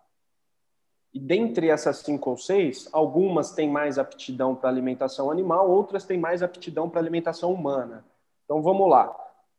E 1.14 1.20
dentre 1.20 1.70
essas 1.70 1.98
cinco 1.98 2.30
ou 2.30 2.38
seis, 2.38 2.88
algumas 2.94 3.52
têm 3.52 3.70
mais 3.70 4.00
aptidão 4.00 4.56
para 4.56 4.70
alimentação 4.70 5.30
animal, 5.30 5.70
outras 5.70 6.06
têm 6.06 6.18
mais 6.18 6.42
aptidão 6.42 6.90
para 6.90 7.02
alimentação 7.02 7.52
humana. 7.54 8.06
Então 8.46 8.62
vamos 8.62 8.90
lá. 8.90 9.14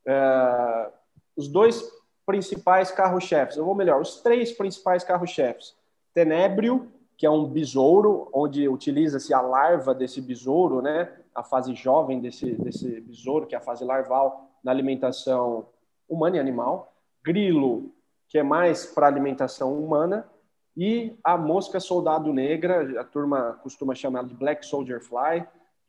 É, 0.07 0.91
os 1.37 1.47
dois 1.47 1.83
principais 2.25 2.91
carro-chefes, 2.91 3.59
ou 3.59 3.75
melhor, 3.75 4.01
os 4.01 4.21
três 4.21 4.53
principais 4.53 5.05
carro-chefes. 5.05 5.77
Tenébrio, 6.15 6.91
que 7.19 7.27
é 7.27 7.31
um 7.31 7.45
besouro, 7.45 8.31
onde 8.33 8.69
utiliza-se 8.69 9.35
a 9.35 9.41
larva 9.41 9.93
desse 9.93 10.21
besouro, 10.21 10.81
né, 10.81 11.13
a 11.35 11.43
fase 11.43 11.75
jovem 11.75 12.21
desse, 12.21 12.53
desse 12.53 13.01
besouro, 13.01 13.45
que 13.45 13.57
é 13.57 13.59
a 13.59 13.61
fase 13.61 13.85
larval, 13.85 14.49
na 14.63 14.71
alimentação 14.71 15.67
humana 16.09 16.37
e 16.37 16.41
animal. 16.41 16.95
Grilo, 17.25 17.93
que 18.29 18.39
é 18.39 18.43
mais 18.45 18.87
para 18.87 19.09
alimentação 19.09 19.77
humana 19.77 20.29
e 20.77 21.19
a 21.25 21.37
mosca 21.37 21.81
soldado 21.81 22.33
negra, 22.33 23.01
a 23.01 23.05
turma 23.05 23.59
costuma 23.65 23.97
chamar 23.97 24.25
de 24.25 24.35
black 24.35 24.65
soldier 24.65 25.03
fly, 25.03 25.45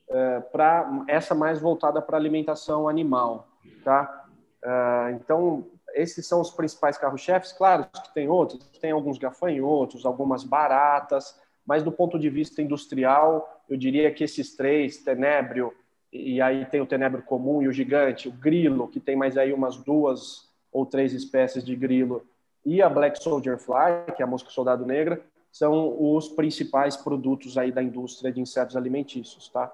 é, 0.10 0.40
para 0.40 1.06
essa 1.08 1.36
mais 1.36 1.60
voltada 1.60 2.02
para 2.02 2.18
alimentação 2.18 2.90
animal, 2.90 3.48
tá? 3.84 4.26
É, 4.64 5.12
então 5.12 5.68
esses 5.94 6.26
são 6.28 6.42
os 6.42 6.52
principais 6.52 6.98
carro-chefes. 6.98 7.52
Claro 7.52 7.86
que 7.86 8.14
tem 8.14 8.28
outros, 8.28 8.60
tem 8.80 8.92
alguns 8.92 9.18
gafanhotos, 9.18 10.06
algumas 10.06 10.44
baratas, 10.44 11.40
mas 11.66 11.84
do 11.84 11.92
ponto 11.92 12.18
de 12.18 12.30
vista 12.30 12.62
industrial, 12.62 13.64
eu 13.70 13.78
diria 13.78 14.12
que 14.12 14.24
esses 14.24 14.56
três, 14.56 14.98
tenébrio, 14.98 15.74
e 16.12 16.42
aí 16.42 16.66
tem 16.66 16.82
o 16.82 16.86
tenébrio 16.86 17.24
comum 17.24 17.62
e 17.62 17.68
o 17.68 17.72
gigante, 17.72 18.28
o 18.28 18.32
grilo, 18.32 18.88
que 18.88 19.00
tem 19.00 19.16
mais 19.16 19.38
aí 19.38 19.54
umas 19.54 19.78
duas 19.78 20.50
ou 20.72 20.86
três 20.86 21.14
espécies 21.14 21.64
de 21.64 21.76
grilo, 21.76 22.26
e 22.66 22.82
a 22.82 22.90
Black 22.90 23.22
Soldier 23.22 23.58
Fly, 23.58 24.14
que 24.16 24.22
é 24.22 24.26
a 24.26 24.28
mosca 24.28 24.50
soldado 24.50 24.86
negra, 24.86 25.22
são 25.52 26.16
os 26.16 26.30
principais 26.30 26.96
produtos 26.96 27.58
aí 27.58 27.72
da 27.72 27.82
indústria 27.82 28.32
de 28.32 28.40
insetos 28.40 28.76
alimentícios, 28.76 29.50
tá? 29.50 29.72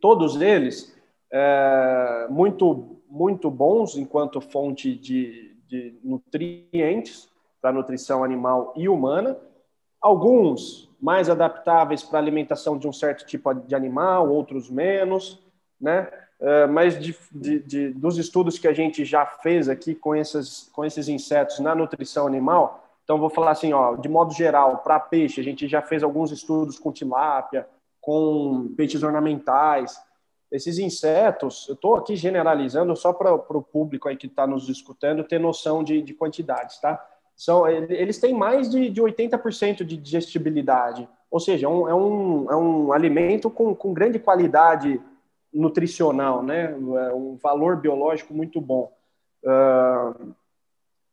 Todos 0.00 0.40
eles 0.40 0.95
é, 1.32 2.26
muito 2.30 2.92
muito 3.08 3.50
bons 3.50 3.96
enquanto 3.96 4.40
fonte 4.40 4.94
de, 4.94 5.56
de 5.66 5.98
nutrientes 6.02 7.30
para 7.62 7.72
nutrição 7.72 8.22
animal 8.22 8.74
e 8.76 8.88
humana, 8.88 9.38
alguns 10.00 10.90
mais 11.00 11.30
adaptáveis 11.30 12.02
para 12.02 12.18
alimentação 12.18 12.76
de 12.76 12.86
um 12.86 12.92
certo 12.92 13.24
tipo 13.24 13.52
de 13.54 13.74
animal, 13.74 14.28
outros 14.28 14.68
menos, 14.68 15.42
né? 15.80 16.08
Uh, 16.38 16.68
mas 16.70 16.98
de, 16.98 17.16
de, 17.32 17.58
de, 17.60 17.88
dos 17.90 18.18
estudos 18.18 18.58
que 18.58 18.68
a 18.68 18.72
gente 18.74 19.04
já 19.06 19.24
fez 19.24 19.70
aqui 19.70 19.94
com 19.94 20.14
esses, 20.14 20.68
com 20.74 20.84
esses 20.84 21.08
insetos 21.08 21.60
na 21.60 21.74
nutrição 21.74 22.26
animal, 22.26 22.86
então 23.06 23.18
vou 23.18 23.30
falar 23.30 23.52
assim, 23.52 23.72
ó, 23.72 23.94
de 23.94 24.08
modo 24.08 24.34
geral, 24.34 24.78
para 24.78 24.98
peixe, 24.98 25.40
a 25.40 25.44
gente 25.44 25.68
já 25.68 25.80
fez 25.80 26.02
alguns 26.02 26.32
estudos 26.32 26.76
com 26.76 26.90
tilápia, 26.90 27.66
com 28.00 28.74
peixes 28.76 29.04
ornamentais. 29.04 29.96
Esses 30.50 30.78
insetos, 30.78 31.66
eu 31.68 31.74
estou 31.74 31.96
aqui 31.96 32.14
generalizando 32.14 32.94
só 32.94 33.12
para 33.12 33.34
o 33.34 33.62
público 33.62 34.08
aí 34.08 34.16
que 34.16 34.26
está 34.26 34.46
nos 34.46 34.68
escutando 34.68 35.24
ter 35.24 35.40
noção 35.40 35.82
de, 35.82 36.00
de 36.00 36.14
quantidades, 36.14 36.80
tá? 36.80 37.04
São, 37.34 37.68
eles 37.68 38.18
têm 38.18 38.32
mais 38.32 38.70
de, 38.70 38.88
de 38.88 39.02
80% 39.02 39.84
de 39.84 39.96
digestibilidade, 39.96 41.06
ou 41.30 41.38
seja, 41.38 41.66
é 41.66 41.68
um, 41.68 41.88
é 41.88 41.94
um, 41.94 42.50
é 42.50 42.56
um 42.56 42.92
alimento 42.92 43.50
com, 43.50 43.74
com 43.74 43.92
grande 43.92 44.18
qualidade 44.18 45.00
nutricional, 45.52 46.42
né? 46.42 46.72
É 46.72 47.14
um 47.14 47.36
valor 47.36 47.76
biológico 47.76 48.32
muito 48.32 48.60
bom. 48.60 48.92
Uh, 49.42 50.34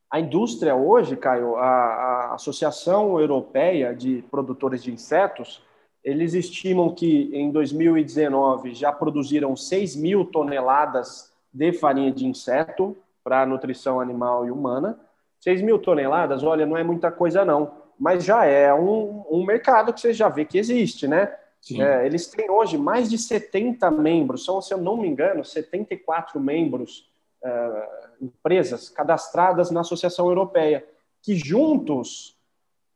a 0.09 0.19
indústria 0.19 0.75
hoje, 0.75 1.17
Caio, 1.17 1.55
a, 1.55 1.65
a, 1.65 2.33
Associação 2.35 3.19
Europeia 3.19 3.95
de 3.95 4.23
Produtores 4.29 4.83
de 4.83 4.91
Insetos, 4.91 5.63
eles 6.03 6.33
estimam 6.33 6.93
que 6.93 7.29
em 7.33 7.49
2019 7.51 8.73
já 8.73 8.91
produziram 8.91 9.55
6 9.55 9.95
mil 9.95 10.25
toneladas 10.25 11.31
de 11.51 11.71
farinha 11.71 12.11
de 12.11 12.25
inseto 12.25 12.97
para 13.23 13.45
nutrição 13.45 14.01
animal 14.01 14.45
e 14.45 14.51
humana. 14.51 14.99
6 15.39 15.61
mil 15.61 15.79
toneladas, 15.79 16.43
olha, 16.43 16.65
não 16.65 16.77
é 16.77 16.83
muita 16.83 17.11
coisa 17.11 17.45
não, 17.45 17.71
mas 17.97 18.23
já 18.23 18.45
é 18.45 18.73
um, 18.73 19.25
um 19.29 19.45
mercado 19.45 19.93
que 19.93 19.99
você 19.99 20.13
já 20.13 20.29
vê 20.29 20.45
que 20.45 20.57
existe, 20.57 21.07
né? 21.07 21.33
É, 21.79 22.05
eles 22.05 22.27
têm 22.27 22.49
hoje 22.51 22.77
mais 22.77 23.09
de 23.09 23.17
70 23.17 23.89
membros, 23.89 24.43
são, 24.43 24.61
se 24.61 24.73
eu 24.73 24.77
não 24.77 24.97
me 24.97 25.07
engano, 25.07 25.45
74 25.45 26.37
membros, 26.37 27.09
é, 27.41 27.89
empresas 28.21 28.89
cadastradas 28.89 29.71
na 29.71 29.79
Associação 29.79 30.27
Europeia, 30.27 30.85
que 31.21 31.35
juntos 31.35 32.37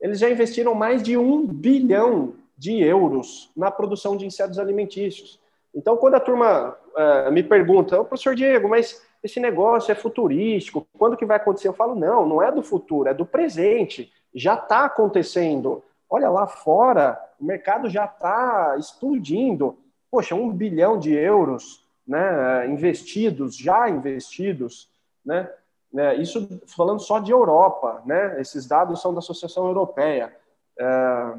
eles 0.01 0.19
já 0.19 0.29
investiram 0.29 0.75
mais 0.75 1.01
de 1.01 1.17
um 1.17 1.45
bilhão 1.47 2.33
de 2.57 2.81
euros 2.81 3.51
na 3.55 3.69
produção 3.69 4.17
de 4.17 4.25
insetos 4.25 4.57
alimentícios. 4.57 5.39
Então, 5.73 5.95
quando 5.95 6.15
a 6.15 6.19
turma 6.19 6.75
é, 6.95 7.31
me 7.31 7.43
pergunta, 7.43 8.03
professor 8.03 8.33
Diego, 8.33 8.67
mas 8.67 9.05
esse 9.23 9.39
negócio 9.39 9.91
é 9.91 9.95
futurístico, 9.95 10.87
quando 10.97 11.17
que 11.17 11.25
vai 11.25 11.37
acontecer? 11.37 11.67
Eu 11.67 11.73
falo, 11.73 11.93
não, 11.93 12.25
não 12.25 12.41
é 12.41 12.51
do 12.51 12.63
futuro, 12.63 13.09
é 13.09 13.13
do 13.13 13.25
presente, 13.25 14.11
já 14.33 14.55
está 14.55 14.85
acontecendo. 14.85 15.83
Olha, 16.09 16.29
lá 16.29 16.47
fora, 16.47 17.19
o 17.39 17.45
mercado 17.45 17.89
já 17.89 18.05
está 18.05 18.75
explodindo. 18.79 19.77
Poxa, 20.09 20.33
um 20.33 20.51
bilhão 20.51 20.97
de 20.97 21.13
euros 21.13 21.85
né, 22.07 22.67
investidos, 22.69 23.57
já 23.57 23.89
investidos, 23.89 24.89
né? 25.25 25.51
né 25.91 26.15
isso 26.15 26.61
falando 26.65 26.99
só 27.01 27.19
de 27.19 27.31
Europa, 27.31 28.01
né? 28.05 28.39
Esses 28.39 28.65
dados 28.65 29.01
são 29.01 29.13
da 29.13 29.19
Associação 29.19 29.67
Europeia. 29.67 30.33
É, 30.79 31.33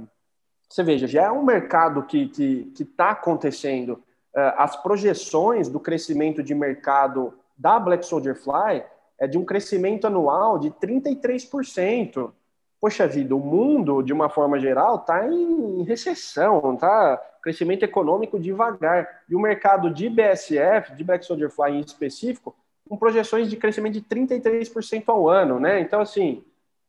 você 0.69 0.83
veja, 0.83 1.07
já 1.07 1.25
é 1.25 1.31
um 1.31 1.43
mercado 1.43 2.03
que 2.03 2.25
está 2.25 2.35
que, 2.37 2.73
que 2.75 2.85
tá 2.85 3.11
acontecendo. 3.11 4.03
É, 4.35 4.55
as 4.57 4.77
projeções 4.77 5.69
do 5.69 5.81
crescimento 5.81 6.43
de 6.43 6.55
mercado 6.55 7.35
da 7.57 7.79
Black 7.79 8.05
Soldier 8.05 8.37
Fly 8.37 8.85
é 9.19 9.27
de 9.27 9.39
um 9.39 9.45
crescimento 9.45 10.07
anual 10.07 10.59
de 10.59 10.71
33% 10.71 12.33
poxa 12.81 13.07
vida, 13.07 13.35
o 13.35 13.41
mundo, 13.41 14.03
de 14.03 14.13
uma 14.13 14.29
forma 14.29 14.59
geral, 14.59 14.97
está 14.97 15.27
em 15.27 15.83
recessão, 15.83 16.77
tá? 16.77 17.17
Crescimento 17.43 17.83
econômico 17.83 18.39
devagar. 18.39 19.23
E 19.29 19.35
o 19.35 19.41
mercado 19.41 19.91
de 19.91 20.09
BSF, 20.09 20.95
de 20.95 21.05
Black 21.05 21.25
Soldier 21.25 21.51
Fly 21.51 21.73
em 21.73 21.81
específico, 21.81 22.55
com 22.89 22.97
projeções 22.97 23.51
de 23.51 23.57
crescimento 23.57 23.95
de 23.95 24.03
33% 24.03 25.05
ao 25.07 25.29
ano, 25.29 25.59
né? 25.59 25.81
Então, 25.81 26.01
assim, 26.01 26.45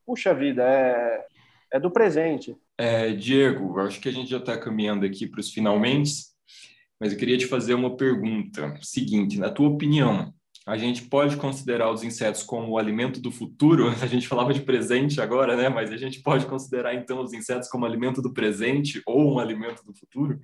puxa 0.06 0.34
vida, 0.34 0.64
é, 0.64 1.26
é 1.72 1.80
do 1.80 1.92
presente. 1.92 2.58
É, 2.78 3.12
Diego, 3.12 3.80
acho 3.80 4.00
que 4.00 4.10
a 4.10 4.12
gente 4.12 4.30
já 4.30 4.38
está 4.38 4.58
caminhando 4.58 5.06
aqui 5.06 5.28
para 5.28 5.40
os 5.40 5.52
finalmente, 5.52 6.12
mas 7.00 7.12
eu 7.12 7.18
queria 7.18 7.38
te 7.38 7.48
fazer 7.48 7.74
uma 7.74 7.96
pergunta. 7.96 8.76
Seguinte, 8.82 9.40
na 9.40 9.50
tua 9.50 9.70
opinião, 9.70 10.34
a 10.66 10.78
gente 10.78 11.04
pode 11.04 11.38
considerar 11.38 11.90
os 11.92 12.04
insetos 12.04 12.44
como 12.44 12.72
o 12.72 12.78
alimento 12.78 13.20
do 13.20 13.32
futuro. 13.32 13.90
A 14.04 14.06
gente 14.06 14.28
falava 14.28 14.54
de 14.54 14.62
presente 14.62 15.20
agora, 15.20 15.56
né? 15.56 15.68
Mas 15.68 15.92
a 15.92 15.98
gente 15.98 16.22
pode 16.22 16.46
considerar 16.46 16.94
então 16.94 17.22
os 17.22 17.34
insetos 17.34 17.68
como 17.68 17.86
alimento 17.86 18.22
do 18.22 18.34
presente 18.34 19.02
ou 19.06 19.34
um 19.34 19.40
alimento 19.40 19.84
do 19.84 19.96
futuro? 19.96 20.40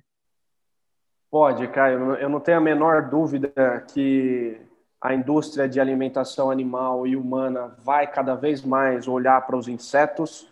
Pode, 1.30 1.68
Caio. 1.68 2.14
Eu 2.14 2.28
não 2.28 2.40
tenho 2.40 2.58
a 2.58 2.60
menor 2.60 3.08
dúvida 3.08 3.52
que 3.92 4.60
a 5.00 5.14
indústria 5.14 5.68
de 5.68 5.78
alimentação 5.78 6.50
animal 6.50 7.06
e 7.06 7.14
humana 7.14 7.76
vai 7.84 8.10
cada 8.10 8.34
vez 8.34 8.64
mais 8.64 9.06
olhar 9.06 9.46
para 9.46 9.56
os 9.56 9.68
insetos 9.68 10.48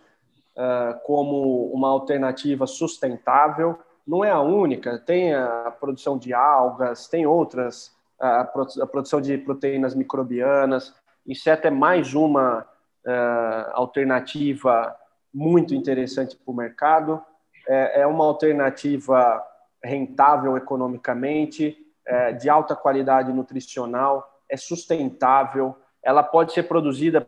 uh, 0.56 0.98
como 1.04 1.66
uma 1.72 1.88
alternativa 1.88 2.66
sustentável. 2.66 3.78
Não 4.06 4.24
é 4.24 4.30
a 4.30 4.40
única, 4.40 4.98
tem 4.98 5.34
a 5.34 5.72
produção 5.80 6.18
de 6.18 6.34
algas, 6.34 7.08
tem 7.08 7.26
outras 7.26 7.94
a, 8.20 8.44
produção 8.86 9.20
de 9.20 9.36
proteínas 9.38 9.94
microbianas. 9.94 10.94
Inseto 11.26 11.66
é 11.66 11.70
mais 11.70 12.14
uma 12.14 12.60
uh, 12.60 13.70
alternativa 13.72 14.96
muito 15.32 15.74
interessante 15.74 16.36
para 16.36 16.52
o 16.52 16.56
mercado, 16.56 17.20
é, 17.68 18.02
é, 18.02 18.06
uma 18.06 18.24
alternativa 18.24 19.42
rentável 19.82 20.56
economicamente, 20.56 21.76
é, 22.06 22.32
de 22.32 22.48
alta 22.48 22.76
qualidade 22.76 23.32
nutricional, 23.32 24.40
é 24.48 24.56
sustentável, 24.56 25.74
ela 26.02 26.22
pode 26.22 26.52
ser 26.52 26.64
produzida 26.64 27.26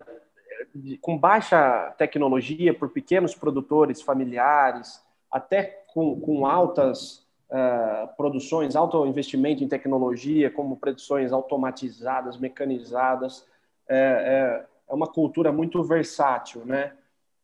com 1.01 1.17
baixa 1.17 1.95
tecnologia 1.99 2.75
por 2.75 2.91
pequenos 2.91 3.35
produtores 3.35 4.03
familiares, 4.03 5.03
até 5.31 5.85
com, 5.93 6.19
com 6.21 6.47
altas 6.47 7.27
uh, 7.51 8.09
produções, 8.17 8.77
alto 8.77 9.07
investimento 9.07 9.63
em 9.63 9.69
tecnologia, 9.69 10.51
como 10.51 10.77
produções 10.77 11.33
automatizadas, 11.33 12.39
mecanizadas. 12.39 13.47
É, 13.89 13.97
é, 13.97 14.67
é 14.89 14.95
uma 14.95 15.07
cultura 15.07 15.53
muito 15.53 15.83
versátil, 15.83 16.65
né? 16.65 16.93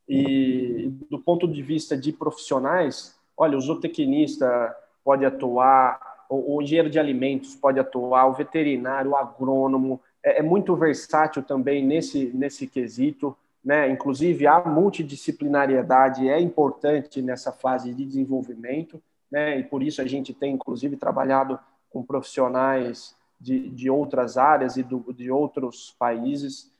E 0.09 0.92
do 1.11 1.18
ponto 1.18 1.47
de 1.47 1.62
vista 1.62 1.97
de 1.97 2.12
profissionais, 2.12 3.16
olha, 3.37 3.57
o 3.57 3.61
zootecnista 3.61 4.77
pode 5.05 5.25
atuar, 5.25 6.25
o, 6.29 6.57
o 6.57 6.62
engenheiro 6.62 6.90
de 6.90 6.99
alimentos 6.99 7.55
pode 7.55 7.79
atuar, 7.79 8.27
o 8.27 8.35
veterinário, 8.35 9.12
o 9.12 9.16
agrônomo, 9.16 10.01
é, 10.24 10.38
é 10.38 10.42
muito 10.42 10.74
versátil 10.76 11.42
também 11.42 11.85
nesse, 11.85 12.30
nesse 12.35 12.66
quesito. 12.66 13.37
Né? 13.64 13.88
Inclusive, 13.90 14.46
a 14.46 14.61
multidisciplinariedade 14.61 16.28
é 16.28 16.40
importante 16.40 17.22
nessa 17.22 17.52
fase 17.52 17.94
de 17.94 18.04
desenvolvimento, 18.04 19.00
né? 19.30 19.58
e 19.58 19.62
por 19.62 19.82
isso 19.82 20.02
a 20.02 20.06
gente 20.06 20.35
tem, 20.35 20.54
inclusive, 20.54 20.96
trabalhado 20.96 21.58
com 21.90 22.02
profissionais 22.02 23.14
de, 23.40 23.68
de 23.70 23.90
outras 23.90 24.37
áreas 24.37 24.76
e 24.76 24.82
do, 24.82 25.12
de 25.12 25.30
outros 25.30 25.94
países. 25.98 26.70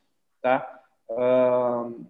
Tá? 0.41 0.81
Uh, 1.09 2.05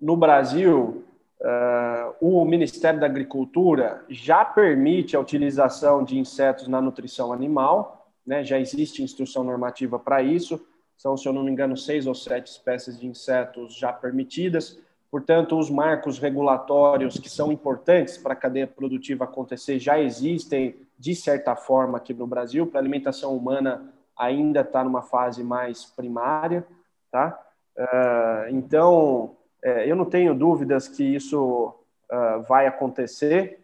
no 0.00 0.16
Brasil, 0.16 1.04
uh, 1.40 2.14
o 2.20 2.44
Ministério 2.44 3.00
da 3.00 3.06
Agricultura 3.06 4.04
já 4.08 4.44
permite 4.44 5.16
a 5.16 5.20
utilização 5.20 6.04
de 6.04 6.18
insetos 6.18 6.68
na 6.68 6.80
nutrição 6.80 7.32
animal, 7.32 8.05
né, 8.26 8.44
já 8.44 8.58
existe 8.58 9.02
instrução 9.02 9.44
normativa 9.44 9.98
para 9.98 10.22
isso, 10.22 10.60
são, 10.96 11.16
se 11.16 11.28
eu 11.28 11.32
não 11.32 11.44
me 11.44 11.50
engano, 11.50 11.76
seis 11.76 12.06
ou 12.06 12.14
sete 12.14 12.48
espécies 12.48 12.98
de 12.98 13.06
insetos 13.06 13.76
já 13.76 13.92
permitidas. 13.92 14.78
Portanto, 15.10 15.58
os 15.58 15.70
marcos 15.70 16.18
regulatórios 16.18 17.18
que 17.18 17.28
são 17.28 17.52
importantes 17.52 18.16
para 18.16 18.32
a 18.32 18.36
cadeia 18.36 18.66
produtiva 18.66 19.24
acontecer 19.24 19.78
já 19.78 20.00
existem, 20.00 20.74
de 20.98 21.14
certa 21.14 21.54
forma, 21.54 21.98
aqui 21.98 22.14
no 22.14 22.26
Brasil. 22.26 22.66
Para 22.66 22.80
a 22.80 22.82
alimentação 22.82 23.36
humana, 23.36 23.92
ainda 24.16 24.60
está 24.60 24.82
numa 24.82 25.02
fase 25.02 25.44
mais 25.44 25.84
primária. 25.84 26.66
Tá? 27.10 27.38
Uh, 27.76 28.50
então, 28.50 29.36
uh, 29.64 29.68
eu 29.84 29.94
não 29.94 30.06
tenho 30.06 30.34
dúvidas 30.34 30.88
que 30.88 31.04
isso 31.04 31.74
uh, 32.10 32.42
vai 32.48 32.66
acontecer. 32.66 33.60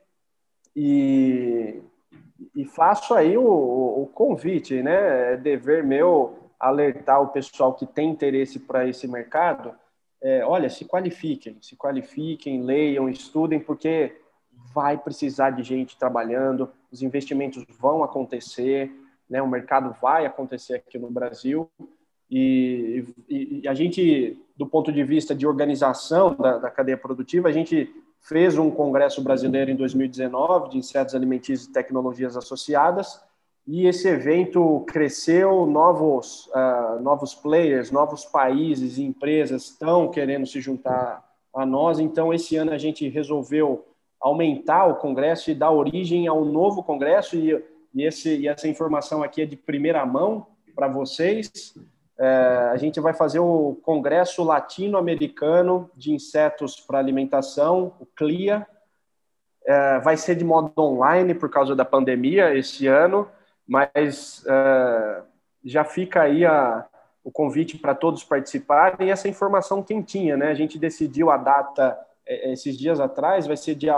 E 0.77 1.83
e 2.55 2.65
faço 2.65 3.15
aí 3.15 3.37
o, 3.37 3.45
o, 3.45 4.11
convite, 4.15 4.83
né? 4.83 5.33
É 5.33 5.37
dever 5.37 5.85
meu 5.85 6.51
alertar 6.59 7.21
o 7.23 7.29
pessoal 7.29 7.75
que 7.75 7.87
tem 7.87 8.11
interesse 8.11 8.59
para 8.59 8.87
esse 8.87 9.09
mercado. 9.09 9.75
É, 10.23 10.45
olha, 10.45 10.71
se 10.71 10.85
qualifiquem, 10.85 11.59
se 11.61 11.77
qualifiquem, 11.77 12.63
leiam, 12.63 13.09
estudem, 13.09 13.59
porque 13.59 14.17
vai 14.75 14.97
precisar 14.97 15.51
de 15.51 15.63
gente 15.63 15.99
trabalhando, 15.99 16.71
os 16.91 17.03
investimentos 17.03 17.65
vão 17.81 18.05
acontecer, 18.05 18.91
né? 19.29 19.43
O 19.43 19.49
mercado 19.49 19.95
vai 20.01 20.27
acontecer 20.27 20.75
aqui 20.75 20.99
no 20.99 21.11
Brasil 21.11 21.69
e, 22.31 23.05
e, 23.29 23.61
e 23.63 23.69
a 23.69 23.75
gente, 23.75 24.39
do 24.57 24.67
ponto 24.67 24.91
de 24.91 25.05
vista 25.05 25.35
de 25.35 25.47
organização 25.47 26.35
da, 26.35 26.57
da 26.57 26.71
cadeia 26.71 26.97
produtiva, 26.97 27.49
a 27.49 27.53
gente 27.53 27.95
fez 28.23 28.57
um 28.57 28.71
congresso 28.71 29.23
brasileiro 29.23 29.71
em 29.71 29.77
2019 29.77 30.71
de 30.71 30.79
insetos 30.79 31.15
alimentícios 31.15 31.69
e 31.69 31.73
tecnologias 31.73 32.37
associadas, 32.37 33.21
e 33.67 33.87
esse 33.87 34.09
evento 34.09 34.85
cresceu, 34.89 35.67
novos, 35.67 36.47
uh, 36.49 37.01
novos 37.01 37.35
players, 37.35 37.91
novos 37.91 38.25
países 38.25 38.99
e 38.99 39.05
empresas 39.05 39.65
estão 39.65 40.11
querendo 40.11 40.47
se 40.47 40.61
juntar 40.61 41.25
a 41.55 41.67
nós, 41.67 41.99
então 41.99 42.33
esse 42.33 42.57
ano 42.57 42.73
a 42.73 42.79
gente 42.79 43.09
resolveu 43.09 43.85
aumentar 44.21 44.87
o 44.87 44.97
congresso 44.97 45.51
e 45.51 45.55
dar 45.55 45.71
origem 45.71 46.27
a 46.27 46.33
um 46.33 46.45
novo 46.45 46.83
congresso, 46.83 47.37
e, 47.37 47.53
e, 47.95 48.05
esse, 48.05 48.37
e 48.37 48.49
essa 48.49 48.69
informação 48.69 49.23
aqui 49.23 49.43
é 49.43 49.47
de 49.47 49.57
primeira 49.57 50.05
mão 50.07 50.47
para 50.75 50.89
vocês, 50.89 51.75
é, 52.19 52.71
a 52.73 52.77
gente 52.77 53.01
vai 53.01 53.15
fazer 53.15 53.39
o 53.39 53.79
Congresso 53.83 54.45
Latino-Americano 54.45 55.91
de 55.97 56.13
Insetos 56.13 56.79
para 56.81 56.99
Alimentação, 56.99 57.95
o 57.99 58.07
CLIA. 58.07 58.67
É, 59.65 60.01
vai 60.01 60.17
ser 60.17 60.35
de 60.35 60.45
modo 60.45 60.73
online 60.77 61.35
por 61.35 61.49
causa 61.49 61.75
da 61.75 61.85
pandemia 61.85 62.55
esse 62.55 62.87
ano, 62.87 63.29
mas 63.67 64.45
é, 64.47 65.23
já 65.65 65.85
fica 65.85 66.23
aí 66.23 66.45
a, 66.45 66.87
o 67.25 67.31
convite 67.31 67.79
para 67.79 67.95
todos 67.95 68.25
participarem 68.25 69.09
e 69.09 69.11
essa 69.11 69.29
informação 69.29 69.83
quentinha, 69.83 70.37
né? 70.37 70.49
A 70.49 70.55
gente 70.55 70.79
decidiu 70.79 71.31
a 71.31 71.37
data 71.37 71.99
é, 72.27 72.53
esses 72.53 72.77
dias 72.77 72.99
atrás, 72.99 73.47
vai 73.47 73.57
ser 73.57 73.75
dia 73.75 73.97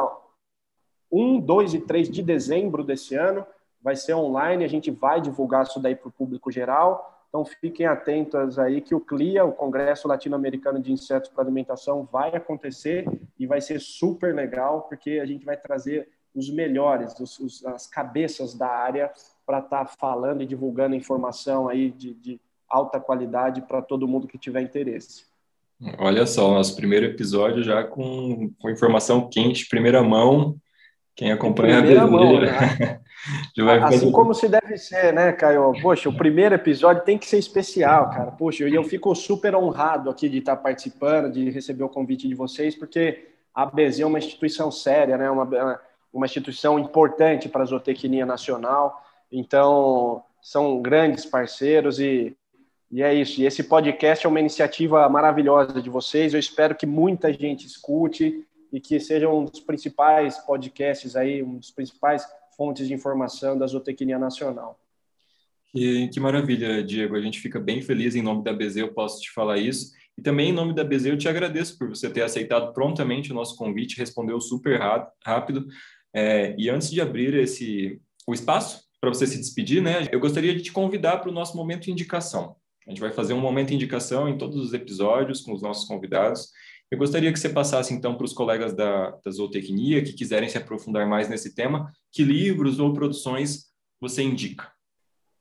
1, 1.11 1.41
2 1.41 1.75
e 1.75 1.81
3 1.81 2.11
de 2.11 2.23
dezembro 2.23 2.85
desse 2.85 3.15
ano, 3.15 3.47
vai 3.81 3.97
ser 3.97 4.15
online, 4.15 4.65
a 4.65 4.69
gente 4.69 4.91
vai 4.91 5.21
divulgar 5.21 5.63
isso 5.63 5.81
daí 5.81 5.95
para 5.95 6.09
o 6.09 6.13
público 6.13 6.51
geral. 6.51 7.14
Então 7.35 7.45
fiquem 7.45 7.85
atentos 7.85 8.61
aí 8.61 8.81
que 8.81 8.95
o 8.95 9.01
CLIA, 9.01 9.45
o 9.45 9.51
Congresso 9.51 10.07
Latino-Americano 10.07 10.81
de 10.81 10.93
Insetos 10.93 11.29
para 11.29 11.43
Alimentação, 11.43 12.09
vai 12.13 12.29
acontecer 12.29 13.09
e 13.37 13.45
vai 13.45 13.61
ser 13.61 13.81
super 13.81 14.33
legal, 14.33 14.83
porque 14.83 15.19
a 15.21 15.27
gente 15.27 15.45
vai 15.45 15.57
trazer 15.57 16.09
os 16.33 16.49
melhores, 16.49 17.19
os, 17.19 17.41
os, 17.41 17.67
as 17.67 17.89
cabeças 17.89 18.55
da 18.55 18.69
área 18.69 19.11
para 19.45 19.59
estar 19.59 19.85
tá 19.85 19.93
falando 19.99 20.45
e 20.45 20.47
divulgando 20.47 20.95
informação 20.95 21.69
aí 21.69 21.91
de, 21.91 22.15
de 22.15 22.41
alta 22.71 23.01
qualidade 23.01 23.63
para 23.63 23.83
todo 23.83 24.07
mundo 24.07 24.29
que 24.29 24.39
tiver 24.39 24.61
interesse. 24.61 25.27
Olha 25.99 26.27
só, 26.27 26.53
nosso 26.53 26.77
primeiro 26.77 27.07
episódio 27.07 27.65
já 27.65 27.83
com, 27.83 28.53
com 28.61 28.71
informação 28.71 29.29
quente, 29.29 29.69
primeira 29.69 30.05
mão, 30.05 30.57
quem 31.17 31.33
acompanha 31.33 31.79
a 32.01 32.07
mão, 32.07 32.41
né? 32.41 33.01
Assim 33.85 34.13
como 34.13 34.35
se 34.35 34.49
deve 34.49 34.77
ser, 34.77 35.13
né, 35.13 35.33
Caio? 35.33 35.73
Poxa, 35.81 36.09
o 36.09 36.17
primeiro 36.17 36.55
episódio 36.55 37.05
tem 37.05 37.17
que 37.17 37.27
ser 37.27 37.39
especial, 37.39 38.11
cara. 38.11 38.31
Poxa, 38.31 38.69
e 38.69 38.75
eu 38.75 38.85
fico 38.85 39.15
super 39.15 39.55
honrado 39.55 40.11
aqui 40.11 40.29
de 40.29 40.39
estar 40.39 40.57
participando, 40.57 41.33
de 41.33 41.51
receber 41.51 41.85
o 41.85 41.89
convite 41.89 42.29
de 42.29 42.35
vocês, 42.35 42.75
porque 42.75 43.29
a 43.55 43.65
BZ 43.65 44.01
é 44.01 44.07
uma 44.07 44.19
instituição 44.19 44.71
séria, 44.71 45.17
né? 45.17 45.31
Uma, 45.31 45.81
uma 46.13 46.27
instituição 46.27 46.79
importante 46.79 47.49
para 47.49 47.63
a 47.63 47.67
zootecnia 47.67 48.27
nacional. 48.27 49.03
Então, 49.33 50.23
são 50.43 50.83
grandes 50.83 51.25
parceiros 51.25 51.99
e, 51.99 52.37
e 52.91 53.03
é 53.03 53.15
isso. 53.15 53.41
E 53.41 53.47
esse 53.47 53.65
podcast 53.65 54.27
é 54.27 54.29
uma 54.29 54.41
iniciativa 54.41 55.09
maravilhosa 55.09 55.81
de 55.81 55.89
vocês. 55.89 56.35
Eu 56.35 56.41
espero 56.41 56.75
que 56.75 56.85
muita 56.85 57.33
gente 57.33 57.67
escute 57.67 58.47
e 58.71 58.81
que 58.81 59.01
seja 59.01 59.29
um 59.29 59.45
dos 59.45 59.61
principais 59.61 60.39
podcasts 60.39 61.17
aí, 61.17 61.43
um 61.43 61.57
dos 61.57 61.71
principais 61.71 62.27
fontes 62.57 62.89
de 62.89 62.95
informação 62.95 63.59
da 63.59 63.67
zootecnia 63.67 64.19
nacional. 64.19 64.79
Que, 65.73 66.21
maravilha, 66.21 66.85
Diego. 66.85 67.17
A 67.17 67.21
gente 67.21 67.41
fica 67.41 67.59
bem 67.59 67.83
feliz 67.83 68.15
em 68.15 68.23
nome 68.23 68.45
da 68.45 68.53
BZ, 68.53 68.77
eu 68.77 68.95
posso 68.95 69.21
te 69.21 69.33
falar 69.33 69.59
isso. 69.59 69.93
E 70.17 70.23
também 70.23 70.51
em 70.51 70.53
nome 70.53 70.73
da 70.73 70.85
BZ, 70.85 71.07
eu 71.07 71.19
te 71.19 71.29
agradeço 71.29 71.77
por 71.77 71.89
você 71.89 72.09
ter 72.09 72.23
aceitado 72.23 72.73
prontamente 72.73 73.33
o 73.33 73.35
nosso 73.35 73.57
convite, 73.57 73.99
respondeu 73.99 74.41
super 74.41 74.81
rápido. 75.25 75.67
É, 76.15 76.55
e 76.57 76.71
antes 76.71 76.91
de 76.91 77.01
abrir 77.01 77.35
esse 77.35 78.01
o 78.27 78.33
espaço 78.33 78.85
para 79.01 79.11
você 79.11 79.27
se 79.27 79.37
despedir, 79.37 79.83
né, 79.83 80.09
eu 80.13 80.21
gostaria 80.21 80.55
de 80.55 80.63
te 80.63 80.73
convidar 80.73 81.19
para 81.19 81.29
o 81.29 81.35
nosso 81.35 81.57
momento 81.57 81.85
de 81.85 81.91
indicação. 81.91 82.57
A 82.87 82.91
gente 82.91 83.01
vai 83.01 83.11
fazer 83.11 83.33
um 83.33 83.41
momento 83.41 83.69
de 83.69 83.75
indicação 83.75 84.29
em 84.29 84.39
todos 84.39 84.57
os 84.57 84.73
episódios 84.73 85.41
com 85.41 85.53
os 85.53 85.61
nossos 85.61 85.89
convidados. 85.89 86.51
Eu 86.95 86.99
gostaria 86.99 87.33
que 87.33 87.41
você 87.41 87.49
passasse, 87.49 87.93
então, 87.93 88.15
para 88.15 88.25
os 88.25 88.33
colegas 88.33 88.73
da, 88.73 89.11
da 89.11 89.29
zootecnia 89.29 90.01
que 90.05 90.13
quiserem 90.13 90.49
se 90.49 90.57
aprofundar 90.57 91.05
mais 91.09 91.29
nesse 91.29 91.53
tema, 91.53 91.93
que 92.13 92.23
livros 92.23 92.79
ou 92.79 92.93
produções 92.93 93.65
você 94.01 94.23
indica? 94.23 94.71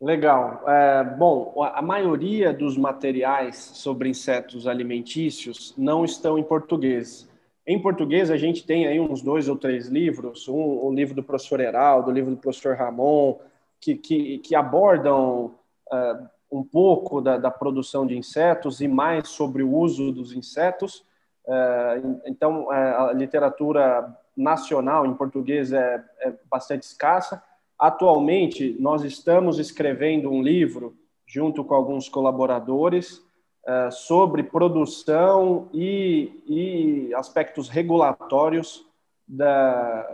Legal. 0.02 0.68
É, 0.68 1.04
bom, 1.04 1.54
a 1.62 1.80
maioria 1.80 2.52
dos 2.52 2.76
materiais 2.76 3.56
sobre 3.56 4.10
insetos 4.10 4.66
alimentícios 4.66 5.76
não 5.78 6.04
estão 6.04 6.40
em 6.40 6.44
português. 6.44 7.30
Em 7.68 7.80
português, 7.80 8.32
a 8.32 8.38
gente 8.38 8.66
tem 8.66 8.88
aí 8.88 9.00
uns 9.00 9.22
dois 9.22 9.48
ou 9.48 9.56
três 9.56 9.88
livros, 9.88 10.48
um, 10.48 10.88
um 10.88 10.92
livro 10.92 11.14
do 11.14 11.22
professor 11.22 11.60
Heraldo, 11.60 12.10
um 12.10 12.14
livro 12.16 12.32
do 12.32 12.38
professor 12.38 12.76
Ramon, 12.76 13.38
que, 13.80 13.94
que, 13.94 14.40
que 14.40 14.56
abordam 14.56 15.54
uh, 15.92 16.28
um 16.52 16.64
pouco 16.64 17.22
da, 17.22 17.38
da, 17.38 17.52
produção 17.52 18.08
de 18.08 18.18
insetos 18.18 18.82
e 18.82 18.88
mais 18.88 19.30
sobre 19.30 19.62
o 19.62 19.72
uso 19.72 20.12
dos 20.12 20.34
insetos. 20.34 21.06
É, 21.48 22.02
então, 22.26 22.72
é, 22.72 22.96
a 22.96 23.14
literatura 23.14 24.18
nacional 24.36 25.06
em 25.06 25.14
português 25.14 25.72
é, 25.72 26.04
é, 26.20 26.34
bastante 26.50 26.84
escassa. 26.84 27.44
Atualmente, 27.78 28.76
nós 28.80 29.04
estamos 29.04 29.60
escrevendo 29.60 30.30
um 30.30 30.42
livro 30.42 30.96
junto 31.26 31.64
com 31.64 31.74
alguns 31.74 32.08
colaboradores 32.08 33.18
uh, 33.66 33.92
sobre 33.92 34.44
produção 34.44 35.68
e, 35.74 36.44
e 36.48 37.14
aspectos 37.16 37.70
regulatórios 37.70 38.86
da, 39.28 40.08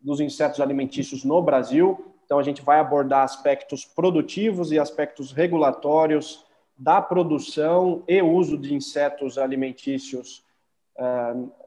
dos 0.00 0.20
insetos 0.20 0.60
alimentícios 0.60 1.24
no 1.24 1.40
Brasil. 1.42 2.12
Então, 2.24 2.38
a 2.38 2.42
gente 2.42 2.62
vai 2.62 2.78
abordar 2.78 3.22
aspectos 3.22 3.84
produtivos 3.84 4.70
e 4.70 4.78
aspectos 4.78 5.32
regulatórios 5.32 6.44
da 6.76 7.00
produção 7.00 8.02
e 8.06 8.20
uso 8.20 8.58
de 8.58 8.74
insetos 8.74 9.38
alimentícios 9.38 10.45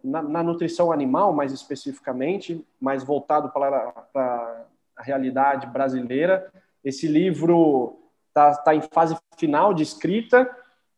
na, 0.04 0.22
na, 0.22 0.44
nutrição 0.44 0.92
animal, 0.92 1.32
mais 1.34 1.52
especificamente, 1.52 2.66
mais 2.80 3.04
voltado 3.04 3.50
para, 3.50 3.92
para 4.12 4.66
a 4.98 5.04
realidade 5.04 5.68
brasileira. 5.68 6.52
Esse 6.84 7.08
livro 7.08 8.00
está 8.28 8.56
tá 8.56 8.76
em 8.76 8.82
fase 8.82 9.16
final 9.38 9.74
de 9.74 9.84
escrita. 9.84 10.50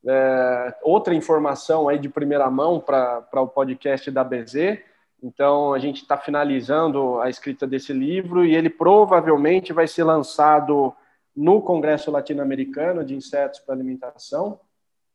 É, 0.07 0.75
outra 0.81 1.13
informação 1.13 1.87
aí 1.87 1.99
de 1.99 2.09
primeira 2.09 2.49
mão 2.49 2.79
para 2.79 3.41
o 3.41 3.47
podcast 3.47 4.09
da 4.09 4.23
BZ. 4.23 4.79
Então, 5.21 5.73
a 5.73 5.79
gente 5.79 6.01
está 6.01 6.17
finalizando 6.17 7.19
a 7.19 7.29
escrita 7.29 7.67
desse 7.67 7.93
livro 7.93 8.43
e 8.43 8.55
ele 8.55 8.69
provavelmente 8.69 9.71
vai 9.71 9.87
ser 9.87 10.03
lançado 10.03 10.95
no 11.35 11.61
Congresso 11.61 12.09
Latino-Americano 12.09 13.03
de 13.05 13.15
Insetos 13.15 13.59
para 13.59 13.75
Alimentação, 13.75 14.59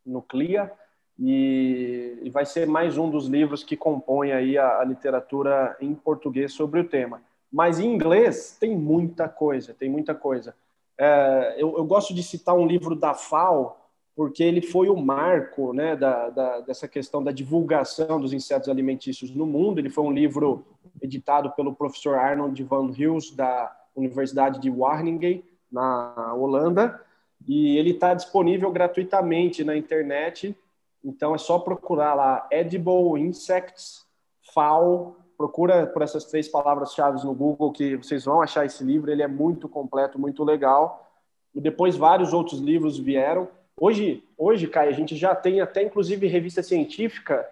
no 0.05 0.23
CLIA, 0.23 0.73
e, 1.19 2.31
vai 2.31 2.45
ser 2.45 2.67
mais 2.67 2.99
um 2.99 3.09
dos 3.09 3.27
livros 3.27 3.65
que 3.65 3.77
compõe 3.77 4.33
aí 4.33 4.59
a, 4.59 4.81
a 4.81 4.85
literatura 4.85 5.77
em 5.81 5.95
português 5.95 6.53
sobre 6.53 6.81
o 6.81 6.89
tema. 6.89 7.23
Mas 7.51 7.79
em 7.79 7.93
inglês 7.93 8.57
tem 8.61 8.77
muita 8.77 9.29
coisa, 9.29 9.73
tem 9.73 9.89
muita 9.89 10.15
coisa. 10.15 10.55
É, 10.99 11.55
eu, 11.57 11.77
eu, 11.77 11.85
gosto 11.85 12.13
de 12.13 12.23
citar 12.23 12.55
um 12.55 12.67
livro 12.67 12.95
da 12.95 13.15
FAO, 13.15 13.79
porque 14.15 14.43
ele 14.43 14.63
foi 14.63 14.89
o 14.89 14.97
marco 14.97 15.73
né, 15.73 15.95
da, 15.95 16.31
da, 16.31 16.61
dessa 16.61 16.89
questão 16.89 17.23
da 17.23 17.33
divulgação 17.33 18.21
dos 18.21 18.33
insetos 18.33 18.69
alimentícios 18.69 19.31
no 19.31 19.47
mundo. 19.47 19.79
Ele 19.79 19.91
foi 19.91 20.05
um 20.05 20.13
livro 20.13 20.67
editado 21.01 21.51
pelo 21.53 21.75
professor 21.75 22.17
Arnold 22.17 22.63
van 22.65 22.91
Hils, 22.97 23.31
da 23.31 23.75
Universidade 23.95 24.61
de 24.61 24.71
Wageningen, 24.71 25.43
na 25.71 26.35
Holanda, 26.35 27.01
e 27.47 27.77
ele 27.77 27.91
está 27.91 28.15
disponível 28.15 28.71
gratuitamente 28.71 29.65
na 29.65 29.77
internet. 29.77 30.57
Então 31.07 31.37
é 31.37 31.39
só 31.39 31.57
procurar 31.61 32.15
lá 32.15 32.49
Edible 32.51 33.21
Insects 33.21 34.05
FAO 34.53 35.17
procura 35.37 35.87
por 35.87 36.03
essas 36.03 36.25
três 36.25 36.49
palavras-chave 36.49 37.25
no 37.25 37.33
Google 37.33 37.71
que 37.71 37.97
vocês 37.97 38.25
vão 38.25 38.41
achar 38.41 38.65
esse 38.67 38.83
livro. 38.83 39.11
Ele 39.11 39.23
é 39.23 39.29
muito 39.29 39.69
completo, 39.69 40.19
muito 40.19 40.43
legal. 40.43 41.09
E 41.55 41.61
depois 41.61 41.97
vários 41.97 42.33
outros 42.33 42.59
livros 42.59 42.99
vieram. 42.99 43.49
Hoje, 43.79 44.25
hoje, 44.37 44.67
Kai, 44.67 44.89
a 44.89 44.93
gente 44.93 45.15
já 45.15 45.35
tem 45.35 45.61
até 45.61 45.83
inclusive 45.83 46.27
revista 46.27 46.63
científica 46.63 47.49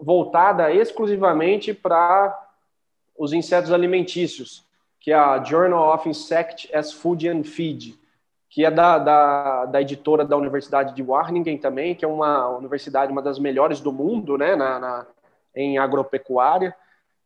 voltada 0.00 0.72
exclusivamente 0.72 1.74
para 1.74 2.48
os 3.18 3.32
insetos 3.32 3.72
alimentícios, 3.72 4.64
que 5.00 5.10
é 5.10 5.16
a 5.16 5.42
Journal 5.42 5.92
of 5.92 6.08
Insect 6.08 6.74
as 6.74 6.92
Food 6.92 7.28
and 7.28 7.42
Feed, 7.42 7.98
que 8.48 8.64
é 8.64 8.70
da, 8.70 8.98
da, 8.98 9.66
da 9.66 9.82
editora 9.82 10.24
da 10.24 10.36
Universidade 10.36 10.94
de 10.94 11.02
Wageningen 11.02 11.58
também, 11.58 11.94
que 11.94 12.04
é 12.04 12.08
uma 12.08 12.48
universidade, 12.56 13.12
uma 13.12 13.22
das 13.22 13.38
melhores 13.38 13.80
do 13.80 13.92
mundo, 13.92 14.38
né, 14.38 14.56
na, 14.56 14.78
na 14.78 15.06
em 15.54 15.78
agropecuária. 15.78 16.74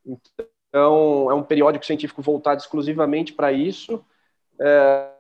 Então, 0.05 1.31
é 1.31 1.35
um 1.35 1.43
periódico 1.43 1.85
científico 1.85 2.23
voltado 2.23 2.61
exclusivamente 2.61 3.33
para 3.33 3.53
isso. 3.53 4.05
É, 4.59 5.11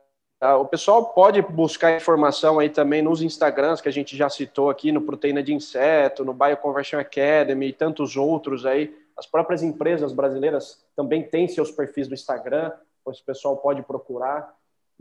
o 0.58 0.64
pessoal 0.64 1.12
pode 1.12 1.40
buscar 1.42 1.96
informação 1.96 2.58
aí 2.58 2.68
também 2.68 3.02
nos 3.02 3.22
Instagrams 3.22 3.80
que 3.80 3.88
a 3.88 3.92
gente 3.92 4.16
já 4.16 4.28
citou 4.28 4.70
aqui, 4.70 4.90
no 4.90 5.02
Proteína 5.02 5.42
de 5.42 5.54
Inseto, 5.54 6.24
no 6.24 6.32
Bioconversion 6.32 6.98
Academy 6.98 7.68
e 7.68 7.72
tantos 7.72 8.16
outros 8.16 8.66
aí. 8.66 8.92
As 9.16 9.26
próprias 9.26 9.62
empresas 9.62 10.12
brasileiras 10.12 10.82
também 10.96 11.22
têm 11.22 11.46
seus 11.46 11.70
perfis 11.70 12.08
no 12.08 12.14
Instagram, 12.14 12.72
o 13.04 13.12
pessoal 13.24 13.56
pode 13.58 13.82
procurar. 13.82 14.52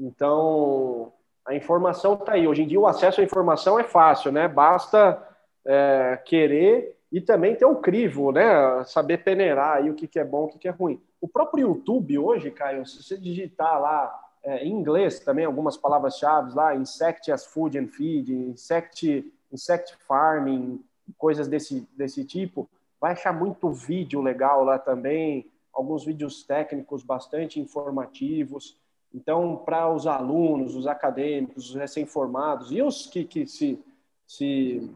Então, 0.01 1.13
a 1.45 1.53
informação 1.53 2.15
está 2.15 2.33
aí. 2.33 2.47
Hoje 2.47 2.63
em 2.63 2.67
dia, 2.67 2.79
o 2.79 2.87
acesso 2.87 3.21
à 3.21 3.23
informação 3.23 3.79
é 3.79 3.83
fácil, 3.83 4.31
né? 4.31 4.47
Basta 4.47 5.21
é, 5.63 6.19
querer 6.25 6.97
e 7.11 7.21
também 7.21 7.55
ter 7.55 7.65
o 7.65 7.75
crivo, 7.75 8.31
né? 8.31 8.83
Saber 8.85 9.19
peneirar 9.23 9.77
aí 9.77 9.89
o 9.91 9.93
que, 9.93 10.07
que 10.07 10.19
é 10.19 10.23
bom, 10.23 10.45
o 10.45 10.47
que, 10.47 10.57
que 10.57 10.67
é 10.67 10.71
ruim. 10.71 10.99
O 11.19 11.27
próprio 11.27 11.67
YouTube 11.67 12.17
hoje, 12.17 12.49
Caio, 12.49 12.85
se 12.85 13.03
você 13.03 13.15
digitar 13.15 13.79
lá 13.79 14.19
é, 14.43 14.65
em 14.65 14.71
inglês 14.71 15.19
também 15.19 15.45
algumas 15.45 15.77
palavras-chave 15.77 16.55
lá, 16.55 16.75
insect 16.75 17.31
as 17.31 17.45
food 17.45 17.77
and 17.77 17.87
feed, 17.87 18.33
insect, 18.33 19.31
insect 19.51 19.95
farming, 20.07 20.83
coisas 21.15 21.47
desse, 21.47 21.87
desse 21.95 22.25
tipo, 22.25 22.67
vai 22.99 23.11
achar 23.11 23.33
muito 23.33 23.69
vídeo 23.69 24.19
legal 24.19 24.63
lá 24.63 24.79
também, 24.79 25.45
alguns 25.71 26.03
vídeos 26.03 26.43
técnicos 26.43 27.03
bastante 27.03 27.59
informativos. 27.59 28.79
Então, 29.13 29.57
para 29.57 29.91
os 29.91 30.07
alunos, 30.07 30.75
os 30.75 30.87
acadêmicos, 30.87 31.69
os 31.69 31.75
recém-formados 31.75 32.71
e 32.71 32.81
os 32.81 33.07
que, 33.07 33.25
que 33.25 33.45
se, 33.45 33.79
se 34.25 34.89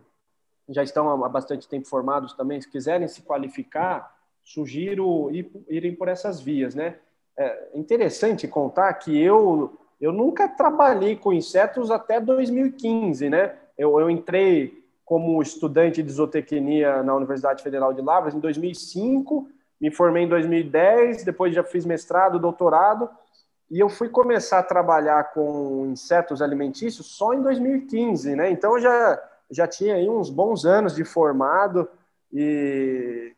já 0.69 0.83
estão 0.83 1.23
há 1.23 1.29
bastante 1.29 1.67
tempo 1.67 1.87
formados 1.87 2.33
também, 2.33 2.61
se 2.61 2.69
quiserem 2.69 3.07
se 3.07 3.21
qualificar, 3.21 4.15
sugiro 4.43 5.29
ir, 5.31 5.51
irem 5.67 5.93
por 5.95 6.07
essas 6.07 6.39
vias, 6.39 6.75
né? 6.75 6.97
É 7.37 7.69
interessante 7.73 8.47
contar 8.47 8.93
que 8.93 9.19
eu 9.19 9.77
eu 9.99 10.11
nunca 10.11 10.47
trabalhei 10.47 11.15
com 11.15 11.31
insetos 11.31 11.89
até 11.89 12.19
2015, 12.19 13.29
né? 13.29 13.55
Eu, 13.77 13.99
eu 13.99 14.09
entrei 14.09 14.83
como 15.05 15.41
estudante 15.41 16.03
de 16.03 16.11
zootecnia 16.11 17.01
na 17.03 17.15
Universidade 17.15 17.63
Federal 17.63 17.93
de 17.93 18.01
Lavras 18.01 18.33
em 18.33 18.39
2005, 18.39 19.47
me 19.79 19.91
formei 19.91 20.23
em 20.23 20.27
2010, 20.27 21.23
depois 21.23 21.53
já 21.53 21.63
fiz 21.63 21.85
mestrado, 21.85 22.39
doutorado, 22.39 23.09
e 23.69 23.79
eu 23.79 23.89
fui 23.89 24.09
começar 24.09 24.59
a 24.59 24.63
trabalhar 24.63 25.33
com 25.33 25.87
insetos 25.87 26.41
alimentícios 26.41 27.07
só 27.07 27.33
em 27.33 27.41
2015, 27.41 28.35
né? 28.35 28.49
Então 28.51 28.79
já 28.79 29.21
já 29.49 29.67
tinha 29.67 29.95
aí 29.95 30.09
uns 30.09 30.29
bons 30.29 30.65
anos 30.65 30.95
de 30.95 31.03
formado 31.03 31.87
e, 32.33 33.33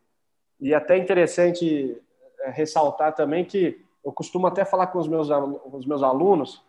e 0.58 0.74
até 0.74 0.96
interessante 0.96 2.00
é, 2.40 2.50
ressaltar 2.50 3.14
também 3.14 3.44
que 3.44 3.84
eu 4.04 4.10
costumo 4.10 4.46
até 4.46 4.64
falar 4.64 4.86
com 4.86 4.98
os 4.98 5.06
meus, 5.06 5.28
os 5.30 5.84
meus 5.84 6.02
alunos 6.02 6.62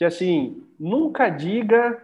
que, 0.00 0.04
assim, 0.06 0.66
nunca 0.78 1.28
diga 1.28 2.00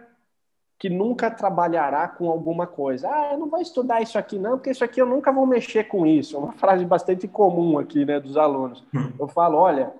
que 0.77 0.87
nunca 0.87 1.31
trabalhará 1.31 2.07
com 2.07 2.29
alguma 2.29 2.67
coisa. 2.67 3.09
Ah, 3.09 3.29
eu 3.31 3.39
não 3.39 3.49
vou 3.49 3.59
estudar 3.59 4.01
isso 4.01 4.19
aqui 4.19 4.37
não, 4.37 4.51
porque 4.51 4.69
isso 4.69 4.83
aqui 4.83 5.01
eu 5.01 5.07
nunca 5.07 5.31
vou 5.31 5.47
mexer 5.47 5.85
com 5.85 6.05
isso. 6.05 6.35
É 6.35 6.39
uma 6.39 6.53
frase 6.53 6.85
bastante 6.85 7.27
comum 7.27 7.79
aqui, 7.79 8.05
né, 8.05 8.19
dos 8.19 8.37
alunos. 8.37 8.83
Eu 9.19 9.27
falo, 9.27 9.57
olha, 9.57 9.91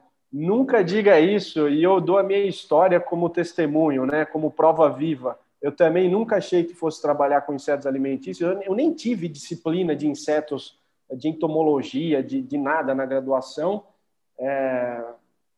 nunca 0.46 0.84
diga 0.84 1.20
isso 1.20 1.68
e 1.70 1.84
eu 1.84 2.00
dou 2.00 2.18
a 2.18 2.24
minha 2.24 2.46
história 2.46 3.00
como 3.00 3.30
testemunho, 3.30 4.06
né, 4.06 4.26
como 4.26 4.52
prova 4.52 4.90
viva. 4.90 5.40
Eu 5.62 5.72
também 5.72 6.10
nunca 6.10 6.38
achei 6.38 6.64
que 6.64 6.74
fosse 6.74 7.02
trabalhar 7.02 7.42
com 7.42 7.54
insetos 7.54 7.88
alimentícios. 7.88 8.58
Eu, 8.64 8.76
nem 8.76 8.94
tive 8.94 9.28
disciplina 9.28 9.96
de 9.96 10.08
insetos, 10.08 10.78
de 11.12 11.28
entomologia, 11.28 12.22
de, 12.22 12.42
de 12.42 12.58
nada 12.58 12.94
na 12.94 13.06
graduação. 13.06 13.84
É, 14.40 15.04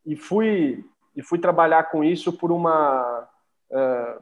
e 0.06 0.16
fui 0.16 0.84
e 1.14 1.22
fui 1.22 1.38
trabalhar 1.38 1.90
com 1.90 2.02
isso 2.02 2.32
por 2.32 2.50
uma 2.50 3.28
é, 3.70 4.18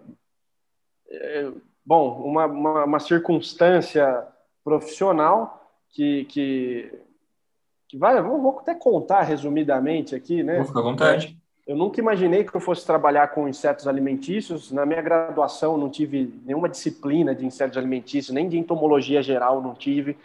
é, 1.11 1.53
bom 1.85 2.21
uma, 2.23 2.47
uma, 2.47 2.85
uma, 2.85 2.99
circunstância 2.99 4.27
profissional 4.65 5.73
que, 5.91 6.25
que, 6.25 6.93
que 7.89 7.97
vai 7.97 8.21
vou, 8.23 8.41
vou 8.41 8.59
até 8.61 8.75
contar 8.75 9.23
resumidamente 9.23 10.15
aqui 10.15 10.43
né 10.43 10.57
vou 10.57 10.67
ficar 10.67 10.81
à 10.81 10.83
vontade 10.83 11.39
eu 11.69 11.77
nunca 11.77 12.01
imaginei 12.01 12.45
que 12.45 12.57
eu 12.57 12.61
fosse 12.63 12.87
trabalhar 12.87 13.29
com 13.29 13.47
insetos 13.47 13.87
alimentícios. 13.87 14.73
Na 14.73 14.87
minha 14.87 15.03
graduação, 15.03 15.77
não 15.77 15.91
tive 15.91 16.33
nenhuma 16.47 16.67
disciplina 16.67 17.35
de 17.35 17.45
insetos 17.45 17.77
alimentícios, 17.77 18.35
nem 18.35 18.49
de 18.49 18.57
entomologia 18.57 19.21
geral, 19.21 19.61
não 19.61 19.75
tive. 19.75 20.17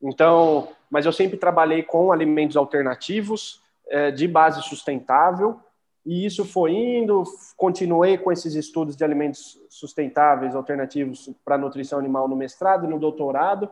Então, 0.00 0.68
mas 0.88 1.04
eu 1.04 1.10
sempre 1.10 1.36
trabalhei 1.36 1.82
com 1.82 2.12
alimentos 2.12 2.56
alternativos, 2.56 3.60
é, 3.88 4.12
de 4.12 4.28
base 4.28 4.62
sustentável, 4.62 5.58
e 6.06 6.24
isso 6.24 6.44
foi 6.44 6.70
indo. 6.70 7.24
Continuei 7.56 8.16
com 8.16 8.30
esses 8.30 8.54
estudos 8.54 8.94
de 8.94 9.02
alimentos 9.02 9.58
sustentáveis, 9.68 10.54
alternativos 10.54 11.28
para 11.44 11.58
nutrição 11.58 11.98
animal 11.98 12.28
no 12.28 12.36
mestrado 12.36 12.86
e 12.86 12.88
no 12.88 13.00
doutorado. 13.00 13.68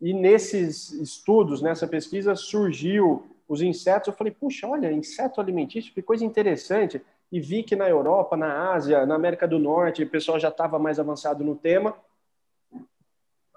E 0.00 0.12
nesses 0.12 0.92
estudos, 0.92 1.62
nessa 1.62 1.86
pesquisa, 1.86 2.34
surgiu 2.34 3.26
os 3.48 3.62
insetos, 3.62 4.08
eu 4.08 4.14
falei, 4.14 4.32
puxa, 4.32 4.66
olha, 4.66 4.92
inseto 4.92 5.40
alimentício, 5.40 5.92
que 5.92 6.02
coisa 6.02 6.24
interessante. 6.24 7.00
E 7.30 7.40
vi 7.40 7.62
que 7.62 7.74
na 7.74 7.88
Europa, 7.88 8.36
na 8.36 8.72
Ásia, 8.72 9.06
na 9.06 9.14
América 9.14 9.48
do 9.48 9.58
Norte, 9.58 10.02
o 10.02 10.08
pessoal 10.08 10.38
já 10.38 10.48
estava 10.48 10.78
mais 10.78 10.98
avançado 10.98 11.42
no 11.42 11.56
tema. 11.56 11.94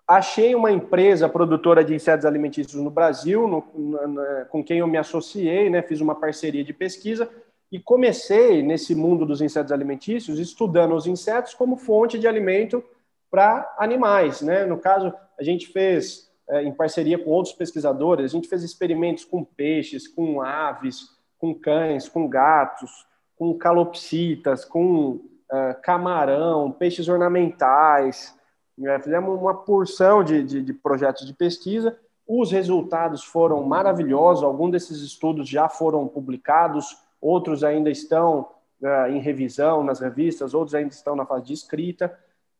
Achei 0.08 0.56
uma 0.56 0.72
empresa 0.72 1.30
produtora 1.30 1.84
de 1.84 1.94
insetos 1.94 2.26
alimentícios 2.26 2.82
no 2.82 2.90
Brasil, 2.90 3.48
no, 3.48 4.08
na, 4.08 4.46
com 4.46 4.64
quem 4.64 4.80
eu 4.80 4.88
me 4.88 4.98
associei, 4.98 5.70
né, 5.70 5.84
fiz 5.84 6.02
uma 6.02 6.16
parceria 6.16 6.64
de 6.64 6.74
pesquisa 6.74 7.30
e 7.72 7.80
comecei 7.80 8.64
nesse 8.64 8.96
mundo 8.96 9.26
dos 9.26 9.42
insetos 9.42 9.72
alimentícios 9.72 10.40
estudando 10.40 10.96
os 10.96 11.06
insetos 11.06 11.54
como 11.54 11.78
fonte 11.78 12.18
de 12.18 12.28
alimento 12.28 12.84
para 13.30 13.76
animais. 13.78 14.42
Né? 14.42 14.66
No 14.66 14.80
caso, 14.80 15.14
a 15.40 15.44
gente 15.44 15.68
fez, 15.68 16.29
em 16.64 16.72
parceria 16.72 17.18
com 17.18 17.30
outros 17.30 17.54
pesquisadores, 17.54 18.26
a 18.26 18.28
gente 18.28 18.48
fez 18.48 18.64
experimentos 18.64 19.24
com 19.24 19.44
peixes, 19.44 20.08
com 20.08 20.42
aves, 20.42 21.10
com 21.38 21.54
cães, 21.54 22.10
com 22.10 22.28
gatos, 22.28 23.08
com 23.38 23.58
calopsitas, 23.58 24.66
com 24.66 25.12
uh, 25.52 25.82
camarão, 25.82 26.72
peixes 26.72 27.08
ornamentais. 27.08 28.36
Né? 28.78 29.00
Fizemos 29.00 29.40
uma 29.40 29.56
porção 29.56 30.24
de, 30.24 30.44
de, 30.44 30.62
de 30.62 30.74
projetos 30.74 31.26
de 31.26 31.34
pesquisa. 31.34 31.98
Os 32.28 32.52
resultados 32.52 33.24
foram 33.24 33.64
maravilhosos. 33.64 34.44
Alguns 34.44 34.72
desses 34.72 35.02
estudos 35.02 35.48
já 35.48 35.70
foram 35.70 36.08
publicados, 36.08 36.98
outros 37.22 37.64
ainda 37.64 37.90
estão 37.90 38.50
uh, 38.82 39.10
em 39.10 39.20
revisão 39.20 39.84
nas 39.84 40.00
revistas, 40.00 40.54
outros 40.54 40.76
ainda 40.76 40.94
estão 40.94 41.16
na 41.16 41.26
fase 41.26 41.46
de 41.46 41.54
escrita. 41.54 42.18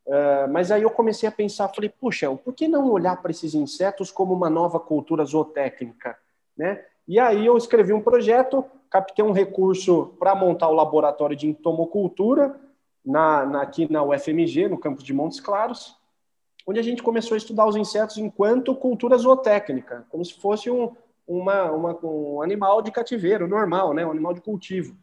Uh, 0.10 0.52
mas 0.52 0.72
aí 0.72 0.82
eu 0.82 0.90
comecei 0.90 1.30
a 1.30 1.32
pensar, 1.32 1.68
falei, 1.68 1.88
puxa, 1.88 2.36
por 2.36 2.52
que 2.52 2.68
não 2.68 2.90
olhar 2.90 3.22
para 3.22 3.30
esses 3.30 3.54
insetos 3.54 4.10
como 4.10 4.34
uma 4.34 4.50
nova 4.50 4.80
cultura 4.80 5.24
zootécnica? 5.24 6.18
Né? 6.58 6.84
E 7.08 7.20
aí 7.20 7.46
eu 7.46 7.56
escrevi 7.56 7.94
um 7.94 8.02
projeto, 8.02 8.66
captei 8.90 9.24
um 9.24 9.32
recurso 9.32 10.16
para 10.18 10.34
montar 10.34 10.68
o 10.68 10.74
laboratório 10.74 11.36
de 11.36 11.48
entomocultura 11.48 12.60
na, 13.06 13.46
na, 13.46 13.62
aqui 13.62 13.92
na 13.92 14.02
UFMG, 14.02 14.68
no 14.68 14.80
campus 14.80 15.04
de 15.04 15.14
Montes 15.14 15.40
Claros, 15.40 15.96
onde 16.66 16.80
a 16.80 16.84
gente 16.84 17.04
começou 17.04 17.36
a 17.36 17.38
estudar 17.38 17.68
os 17.68 17.76
insetos 17.76 18.18
enquanto 18.18 18.74
cultura 18.74 19.16
zootécnica, 19.16 20.08
como 20.10 20.26
se 20.26 20.34
fosse 20.34 20.72
um, 20.72 20.92
uma, 21.28 21.72
uma, 21.72 22.00
um 22.04 22.42
animal 22.42 22.82
de 22.82 22.92
cativeiro 22.92 23.48
normal, 23.48 23.94
né? 23.94 24.04
um 24.04 24.12
animal 24.12 24.34
de 24.34 24.42
cultivo. 24.42 24.98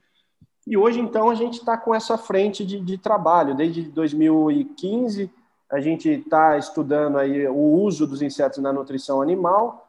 E 0.67 0.77
hoje, 0.77 1.01
então, 1.01 1.31
a 1.31 1.35
gente 1.35 1.59
está 1.59 1.77
com 1.77 1.95
essa 1.95 2.19
frente 2.19 2.65
de, 2.65 2.81
de 2.81 2.99
trabalho. 2.99 3.55
Desde 3.55 3.83
2015, 3.83 5.31
a 5.71 5.81
gente 5.81 6.09
está 6.09 6.59
estudando 6.59 7.19
aí 7.19 7.47
o 7.47 7.55
uso 7.55 8.07
dos 8.07 8.23
insetos 8.23 8.59
na 8.59 8.73
nutrição 8.73 9.23
animal, 9.23 9.87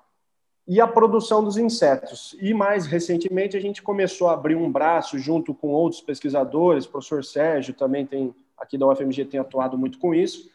e 0.67 0.82
a 0.82 0.88
produção 0.88 1.41
dos 1.43 1.57
insetos. 1.57 2.36
E 2.41 2.53
mais 2.53 2.86
recentemente 2.86 3.55
a 3.55 3.59
gente 3.59 3.82
começou 3.82 4.28
a 4.28 4.34
abrir 4.34 4.55
um 4.55 4.69
braço 4.69 5.17
junto 5.17 5.53
com 5.53 5.69
outros 5.69 6.01
pesquisadores, 6.01 6.86
o 6.86 6.89
professor 6.89 7.23
Sérgio 7.23 7.73
também 7.73 8.05
tem 8.05 8.36
aqui 8.57 8.78
da 8.78 8.88
UFMG 8.88 9.23
tem 9.25 9.39
atuado 9.39 9.78
muito 9.78 9.97
com 9.99 10.13
isso, 10.13 10.49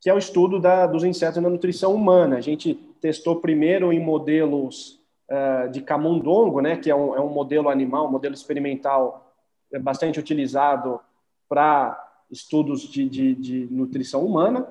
que 0.00 0.08
é 0.08 0.14
o 0.14 0.18
estudo 0.18 0.58
da, 0.58 0.86
dos 0.86 1.04
insetos 1.04 1.42
na 1.42 1.50
nutrição 1.50 1.94
humana. 1.94 2.36
A 2.36 2.40
gente 2.40 2.74
testou 3.00 3.40
primeiro 3.40 3.92
em 3.92 4.00
modelos 4.00 5.00
uh, 5.28 5.68
de 5.70 5.82
camundongo, 5.82 6.60
né, 6.60 6.76
que 6.76 6.90
é 6.90 6.94
um, 6.94 7.14
é 7.14 7.20
um 7.20 7.28
modelo 7.28 7.68
animal, 7.68 8.06
um 8.06 8.10
modelo 8.10 8.34
experimental 8.34 9.31
é 9.72 9.78
bastante 9.78 10.20
utilizado 10.20 11.00
para 11.48 11.98
estudos 12.30 12.82
de, 12.82 13.08
de, 13.08 13.34
de 13.34 13.68
nutrição 13.70 14.24
humana. 14.24 14.66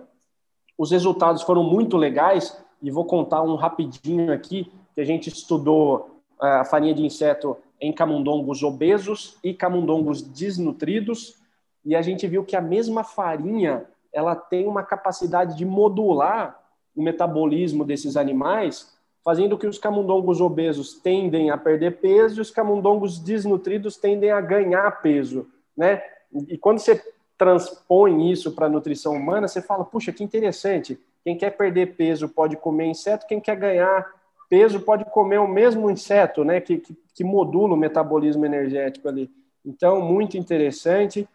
Os 0.77 0.91
resultados 0.91 1.41
foram 1.43 1.63
muito 1.63 1.97
legais, 1.97 2.57
e 2.81 2.89
vou 2.89 3.05
contar 3.05 3.43
um 3.43 3.55
rapidinho 3.55 4.33
aqui, 4.33 4.71
que 4.95 5.01
a 5.01 5.05
gente 5.05 5.29
estudou 5.29 6.21
é, 6.41 6.47
a 6.47 6.65
farinha 6.65 6.93
de 6.93 7.05
inseto 7.05 7.55
em 7.79 7.93
camundongos 7.93 8.63
obesos 8.63 9.37
e 9.43 9.53
camundongos 9.53 10.21
desnutridos, 10.21 11.39
e 11.85 11.95
a 11.95 12.01
gente 12.01 12.27
viu 12.27 12.43
que 12.43 12.55
a 12.55 12.61
mesma 12.61 13.03
farinha 13.03 13.85
ela 14.13 14.35
tem 14.35 14.67
uma 14.67 14.83
capacidade 14.83 15.57
de 15.57 15.65
modular 15.65 16.59
o 16.95 17.01
metabolismo 17.01 17.85
desses 17.85 18.17
animais, 18.17 18.93
fazendo 19.23 19.57
que 19.57 19.67
os 19.67 19.77
camundongos 19.77 20.41
obesos 20.41 20.95
tendem 20.95 21.49
a 21.49 21.57
perder 21.57 21.97
peso 21.99 22.39
e 22.39 22.41
os 22.41 22.51
camundongos 22.51 23.19
desnutridos 23.19 23.97
tendem 23.97 24.31
a 24.31 24.41
ganhar 24.41 25.01
peso, 25.01 25.47
né? 25.77 26.01
E 26.47 26.57
quando 26.57 26.79
você 26.79 27.01
transpõe 27.37 28.31
isso 28.31 28.51
para 28.51 28.67
a 28.67 28.69
nutrição 28.69 29.13
humana, 29.13 29.47
você 29.47 29.61
fala, 29.61 29.83
puxa, 29.83 30.11
que 30.11 30.23
interessante. 30.23 30.99
Quem 31.23 31.37
quer 31.37 31.51
perder 31.51 31.95
peso 31.95 32.29
pode 32.29 32.55
comer 32.55 32.85
inseto, 32.85 33.27
quem 33.27 33.39
quer 33.39 33.55
ganhar 33.55 34.11
peso 34.49 34.81
pode 34.81 35.05
comer 35.05 35.39
o 35.39 35.47
mesmo 35.47 35.89
inseto, 35.89 36.43
né, 36.43 36.59
que, 36.59 36.77
que, 36.77 36.97
que 37.15 37.23
modula 37.23 37.73
o 37.73 37.77
metabolismo 37.77 38.45
energético 38.45 39.07
ali. 39.07 39.29
Então, 39.65 40.01
muito 40.01 40.37
interessante. 40.37 41.27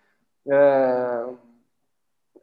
É... 0.46 1.26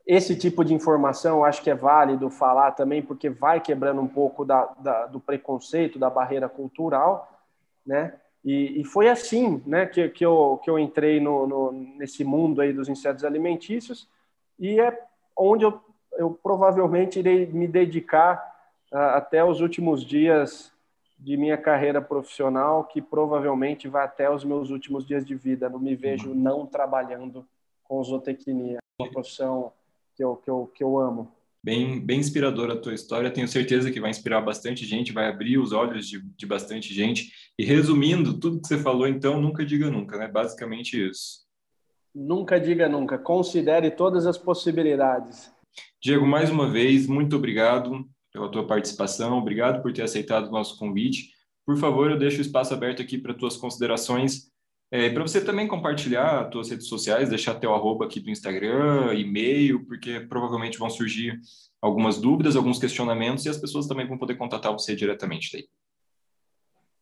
Esse 0.05 0.35
tipo 0.35 0.65
de 0.65 0.73
informação 0.73 1.45
acho 1.45 1.61
que 1.61 1.69
é 1.69 1.75
válido 1.75 2.29
falar 2.29 2.71
também, 2.71 3.01
porque 3.01 3.29
vai 3.29 3.61
quebrando 3.61 4.01
um 4.01 4.07
pouco 4.07 4.43
da, 4.43 4.65
da 4.79 5.05
do 5.05 5.19
preconceito, 5.19 5.97
da 5.97 6.09
barreira 6.09 6.49
cultural, 6.49 7.41
né? 7.85 8.13
E, 8.43 8.81
e, 8.81 8.83
foi 8.83 9.07
assim 9.07 9.63
né, 9.65 9.85
que, 9.85 10.09
que, 10.09 10.25
eu, 10.25 10.59
que 10.61 10.69
eu 10.69 10.77
entrei 10.77 11.21
no, 11.21 11.47
no, 11.47 11.71
nesse 11.71 12.25
mundo 12.25 12.59
aí 12.59 12.73
dos 12.73 12.89
insetos 12.89 13.23
alimentícios 13.23 14.09
e 14.59 14.81
é 14.81 15.01
onde 15.37 15.63
eu 15.63 15.81
eu 16.17 16.31
provavelmente 16.31 17.19
irei 17.19 17.45
me 17.45 17.67
dedicar 17.67 18.37
uh, 18.91 18.97
até 19.15 19.43
os 19.43 19.61
últimos 19.61 20.03
dias 20.03 20.71
de 21.17 21.37
minha 21.37 21.57
carreira 21.57 22.01
profissional, 22.01 22.83
que 22.83 23.01
provavelmente 23.01 23.87
vai 23.87 24.03
até 24.03 24.29
os 24.29 24.43
meus 24.43 24.69
últimos 24.69 25.05
dias 25.05 25.25
de 25.25 25.35
vida. 25.35 25.69
Não 25.69 25.79
me 25.79 25.95
vejo 25.95 26.29
uhum. 26.29 26.35
não 26.35 26.65
trabalhando 26.65 27.45
com 27.83 28.03
zootecnia, 28.03 28.79
uma 28.99 29.09
profissão 29.09 29.71
que 30.15 30.23
eu, 30.23 30.35
que 30.37 30.49
eu, 30.49 30.71
que 30.75 30.83
eu 30.83 30.97
amo. 30.99 31.31
Bem, 31.63 31.99
bem 31.99 32.19
inspiradora 32.19 32.73
a 32.73 32.77
tua 32.77 32.93
história, 32.93 33.31
tenho 33.31 33.47
certeza 33.47 33.89
que 33.89 34.01
vai 34.01 34.09
inspirar 34.09 34.41
bastante 34.41 34.85
gente, 34.85 35.13
vai 35.13 35.29
abrir 35.29 35.57
os 35.57 35.71
olhos 35.71 36.07
de, 36.07 36.21
de 36.21 36.45
bastante 36.45 36.93
gente. 36.93 37.31
E 37.57 37.63
resumindo 37.63 38.37
tudo 38.37 38.59
que 38.59 38.67
você 38.67 38.77
falou, 38.77 39.07
então, 39.07 39.41
nunca 39.41 39.65
diga 39.65 39.89
nunca, 39.89 40.17
né? 40.17 40.27
Basicamente 40.27 41.01
isso. 41.09 41.43
Nunca 42.13 42.59
diga 42.59 42.89
nunca, 42.89 43.17
considere 43.17 43.89
todas 43.89 44.27
as 44.27 44.37
possibilidades. 44.37 45.51
Diego, 46.01 46.27
mais 46.27 46.51
uma 46.51 46.69
vez, 46.69 47.07
muito 47.07 47.35
obrigado 47.35 48.05
pela 48.31 48.51
tua 48.51 48.67
participação, 48.67 49.37
obrigado 49.37 49.81
por 49.81 49.93
ter 49.93 50.03
aceitado 50.03 50.47
o 50.47 50.51
nosso 50.51 50.77
convite. 50.77 51.29
Por 51.65 51.77
favor, 51.77 52.11
eu 52.11 52.19
deixo 52.19 52.39
o 52.39 52.41
espaço 52.41 52.73
aberto 52.73 53.01
aqui 53.01 53.17
para 53.17 53.33
tuas 53.33 53.55
considerações, 53.55 54.51
é, 54.95 55.09
para 55.09 55.23
você 55.23 55.43
também 55.43 55.67
compartilhar 55.67 56.41
as 56.41 56.49
tuas 56.49 56.69
redes 56.69 56.87
sociais, 56.87 57.29
deixar 57.29 57.55
teu 57.55 57.73
arroba 57.73 58.05
aqui 58.05 58.19
do 58.19 58.29
Instagram, 58.29 59.13
e-mail, 59.15 59.83
porque 59.85 60.19
provavelmente 60.19 60.77
vão 60.77 60.89
surgir 60.89 61.39
algumas 61.81 62.19
dúvidas, 62.19 62.55
alguns 62.55 62.77
questionamentos, 62.77 63.45
e 63.45 63.49
as 63.49 63.57
pessoas 63.57 63.87
também 63.87 64.07
vão 64.07 64.17
poder 64.17 64.35
contatar 64.35 64.71
você 64.71 64.95
diretamente 64.95 65.49
daí. 65.51 65.67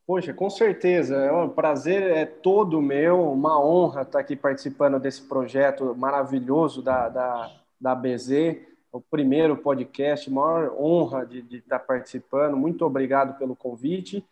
Poxa, 0.07 0.33
com 0.33 0.49
certeza. 0.49 1.17
É 1.17 1.31
um 1.31 1.49
prazer 1.49 2.03
é 2.03 2.25
todo 2.25 2.81
meu, 2.81 3.29
uma 3.31 3.61
honra 3.61 4.03
estar 4.03 4.19
aqui 4.19 4.35
participando 4.35 4.97
desse 4.97 5.21
projeto 5.23 5.93
maravilhoso 5.95 6.81
da, 6.81 7.09
da 7.09 7.51
da 7.81 7.95
BZ, 7.95 8.59
o 8.91 9.01
primeiro 9.01 9.57
podcast, 9.57 10.29
maior 10.29 10.75
honra 10.79 11.25
de, 11.25 11.41
de 11.41 11.57
estar 11.57 11.79
participando. 11.79 12.55
Muito 12.55 12.85
obrigado 12.85 13.37
pelo 13.39 13.55
convite. 13.55 14.23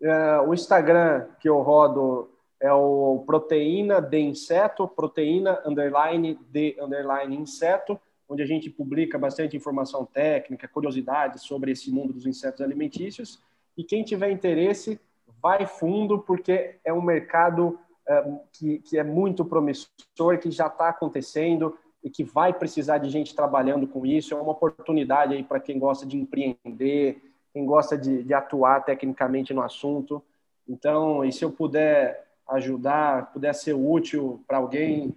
Uh, 0.00 0.48
o 0.48 0.54
Instagram 0.54 1.26
que 1.38 1.46
eu 1.46 1.60
rodo 1.60 2.30
é 2.58 2.72
o 2.72 3.22
proteína 3.26 4.00
de 4.00 4.18
inseto, 4.18 4.88
proteína 4.88 5.60
underline 5.66 6.38
de 6.50 6.74
underline 6.80 7.36
inseto, 7.36 8.00
onde 8.30 8.44
a 8.44 8.46
gente 8.46 8.70
publica 8.70 9.18
bastante 9.18 9.56
informação 9.56 10.06
técnica, 10.06 10.68
curiosidades 10.68 11.42
sobre 11.42 11.72
esse 11.72 11.90
mundo 11.90 12.12
dos 12.12 12.26
insetos 12.26 12.60
alimentícios. 12.60 13.42
E 13.76 13.82
quem 13.82 14.04
tiver 14.04 14.30
interesse, 14.30 15.00
vai 15.42 15.66
fundo, 15.66 16.20
porque 16.20 16.76
é 16.84 16.92
um 16.92 17.02
mercado 17.02 17.78
uh, 18.08 18.40
que, 18.52 18.78
que 18.78 18.96
é 18.96 19.02
muito 19.02 19.44
promissor, 19.44 20.38
que 20.40 20.48
já 20.48 20.68
está 20.68 20.90
acontecendo 20.90 21.76
e 22.04 22.08
que 22.08 22.22
vai 22.22 22.52
precisar 22.52 22.98
de 22.98 23.10
gente 23.10 23.34
trabalhando 23.34 23.86
com 23.88 24.06
isso. 24.06 24.32
É 24.32 24.40
uma 24.40 24.52
oportunidade 24.52 25.34
aí 25.34 25.42
para 25.42 25.58
quem 25.58 25.76
gosta 25.76 26.06
de 26.06 26.16
empreender, 26.16 27.20
quem 27.52 27.66
gosta 27.66 27.98
de, 27.98 28.22
de 28.22 28.32
atuar 28.32 28.84
tecnicamente 28.84 29.52
no 29.52 29.60
assunto. 29.60 30.22
Então, 30.68 31.24
e 31.24 31.32
se 31.32 31.44
eu 31.44 31.50
puder 31.50 32.28
ajudar, 32.48 33.32
puder 33.32 33.54
ser 33.54 33.74
útil 33.74 34.44
para 34.46 34.58
alguém, 34.58 35.08
é, 35.08 35.12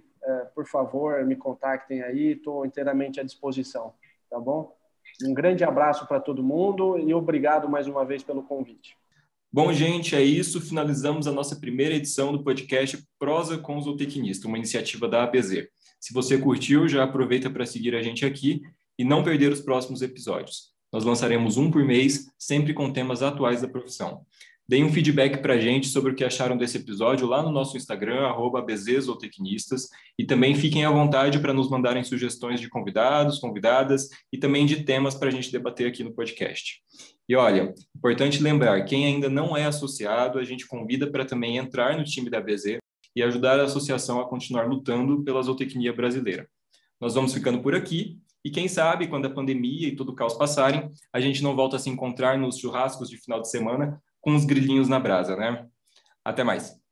por 0.54 0.68
favor, 0.68 1.24
me 1.26 1.36
contactem 1.36 2.02
aí, 2.02 2.34
estou 2.34 2.66
inteiramente 2.66 3.20
à 3.20 3.24
disposição, 3.24 3.94
tá 4.30 4.40
bom? 4.40 4.76
Um 5.24 5.34
grande 5.34 5.64
abraço 5.64 6.08
para 6.08 6.20
todo 6.20 6.44
mundo 6.44 6.98
e 6.98 7.14
obrigado 7.14 7.70
mais 7.70 7.88
uma 7.88 8.06
vez 8.06 8.24
pelo 8.24 8.44
convite. 8.44 8.98
Bom, 9.52 9.72
gente, 9.72 10.16
é 10.16 10.22
isso. 10.24 10.60
Finalizamos 10.60 11.28
a 11.28 11.32
nossa 11.32 11.56
primeira 11.56 11.94
edição 11.94 12.32
do 12.32 12.44
podcast 12.44 12.98
Prosa 13.20 13.58
com 13.58 13.78
o 13.78 13.82
Zootecnista, 13.82 14.48
uma 14.48 14.58
iniciativa 14.58 15.08
da 15.08 15.24
ABZ. 15.24 15.68
Se 16.00 16.12
você 16.12 16.38
curtiu, 16.40 16.88
já 16.88 17.04
aproveita 17.04 17.50
para 17.52 17.66
seguir 17.66 17.96
a 17.96 18.02
gente 18.02 18.26
aqui 18.26 18.64
e 18.98 19.04
não 19.04 19.24
perder 19.24 19.52
os 19.52 19.62
próximos 19.62 20.02
episódios. 20.02 20.74
Nós 20.92 21.04
lançaremos 21.04 21.58
um 21.58 21.70
por 21.70 21.84
mês, 21.84 22.28
sempre 22.38 22.74
com 22.74 22.92
temas 22.92 23.22
atuais 23.22 23.62
da 23.62 23.68
profissão. 23.68 24.26
Deem 24.66 24.86
um 24.86 24.93
feedback 24.93 25.41
para 25.41 25.55
a 25.55 25.59
gente 25.59 25.88
sobre 25.88 26.14
o 26.14 26.16
que 26.16 26.24
acharam 26.24 26.55
desse 26.55 26.78
episódio 26.78 27.28
lá 27.28 27.43
no 27.43 27.51
nosso 27.51 27.76
Instagram, 27.76 28.22
arroba 28.22 28.66
e 30.18 30.26
também 30.26 30.55
fiquem 30.55 30.86
à 30.86 30.89
vontade 30.89 31.38
para 31.39 31.53
nos 31.53 31.70
mandarem 31.70 32.01
sugestões 32.01 32.61
de 32.61 32.70
convidados, 32.70 33.39
convidadas 33.39 34.07
e 34.32 34.38
também 34.38 34.66
de 34.66 34.86
temas 34.86 35.16
para 35.16 35.28
a 35.28 35.32
gente 35.32 35.51
debater 35.51 35.88
aqui 35.88 36.01
no 36.01 36.14
podcast. 36.14 36.82
E 37.28 37.36
olha, 37.36 37.74
importante 37.93 38.41
lembrar, 38.41 38.86
quem 38.86 39.05
ainda 39.05 39.30
não 39.30 39.55
é 39.55 39.66
associado, 39.66 40.39
a 40.39 40.45
gente 40.45 40.66
convida 40.66 41.11
para 41.11 41.26
também 41.26 41.57
entrar 41.57 41.97
no 41.97 42.05
time 42.05 42.30
da 42.30 42.39
BZ 42.39 42.78
e 43.14 43.22
ajudar 43.22 43.59
a 43.59 43.64
associação 43.64 44.22
a 44.22 44.30
continuar 44.30 44.66
lutando 44.66 45.24
pela 45.26 45.43
zootecnia 45.43 45.91
brasileira. 45.91 46.47
Nós 47.01 47.16
vamos 47.16 47.34
ficando 47.34 47.61
por 47.61 47.76
aqui 47.76 48.18
e 48.45 48.49
quem 48.49 48.70
sabe, 48.70 49.07
quando 49.07 49.26
a 49.26 49.30
pandemia 49.30 49.89
e 49.89 49.95
todo 49.95 50.09
o 50.09 50.16
caos 50.16 50.36
passarem, 50.36 50.89
a 51.11 51.20
gente 51.20 51.43
não 51.43 51.53
volta 51.53 51.76
a 51.76 51.80
se 51.80 51.89
encontrar 51.89 52.38
nos 52.38 52.57
churrascos 52.57 53.09
de 53.09 53.18
final 53.18 53.41
de 53.41 53.49
semana 53.49 54.01
com 54.24 54.36
os 54.36 54.46
grilhinhos 54.46 54.90
na 54.90 55.00
brasa, 55.00 55.36
né? 55.36 55.68
Até 56.26 56.44
mais. 56.44 56.83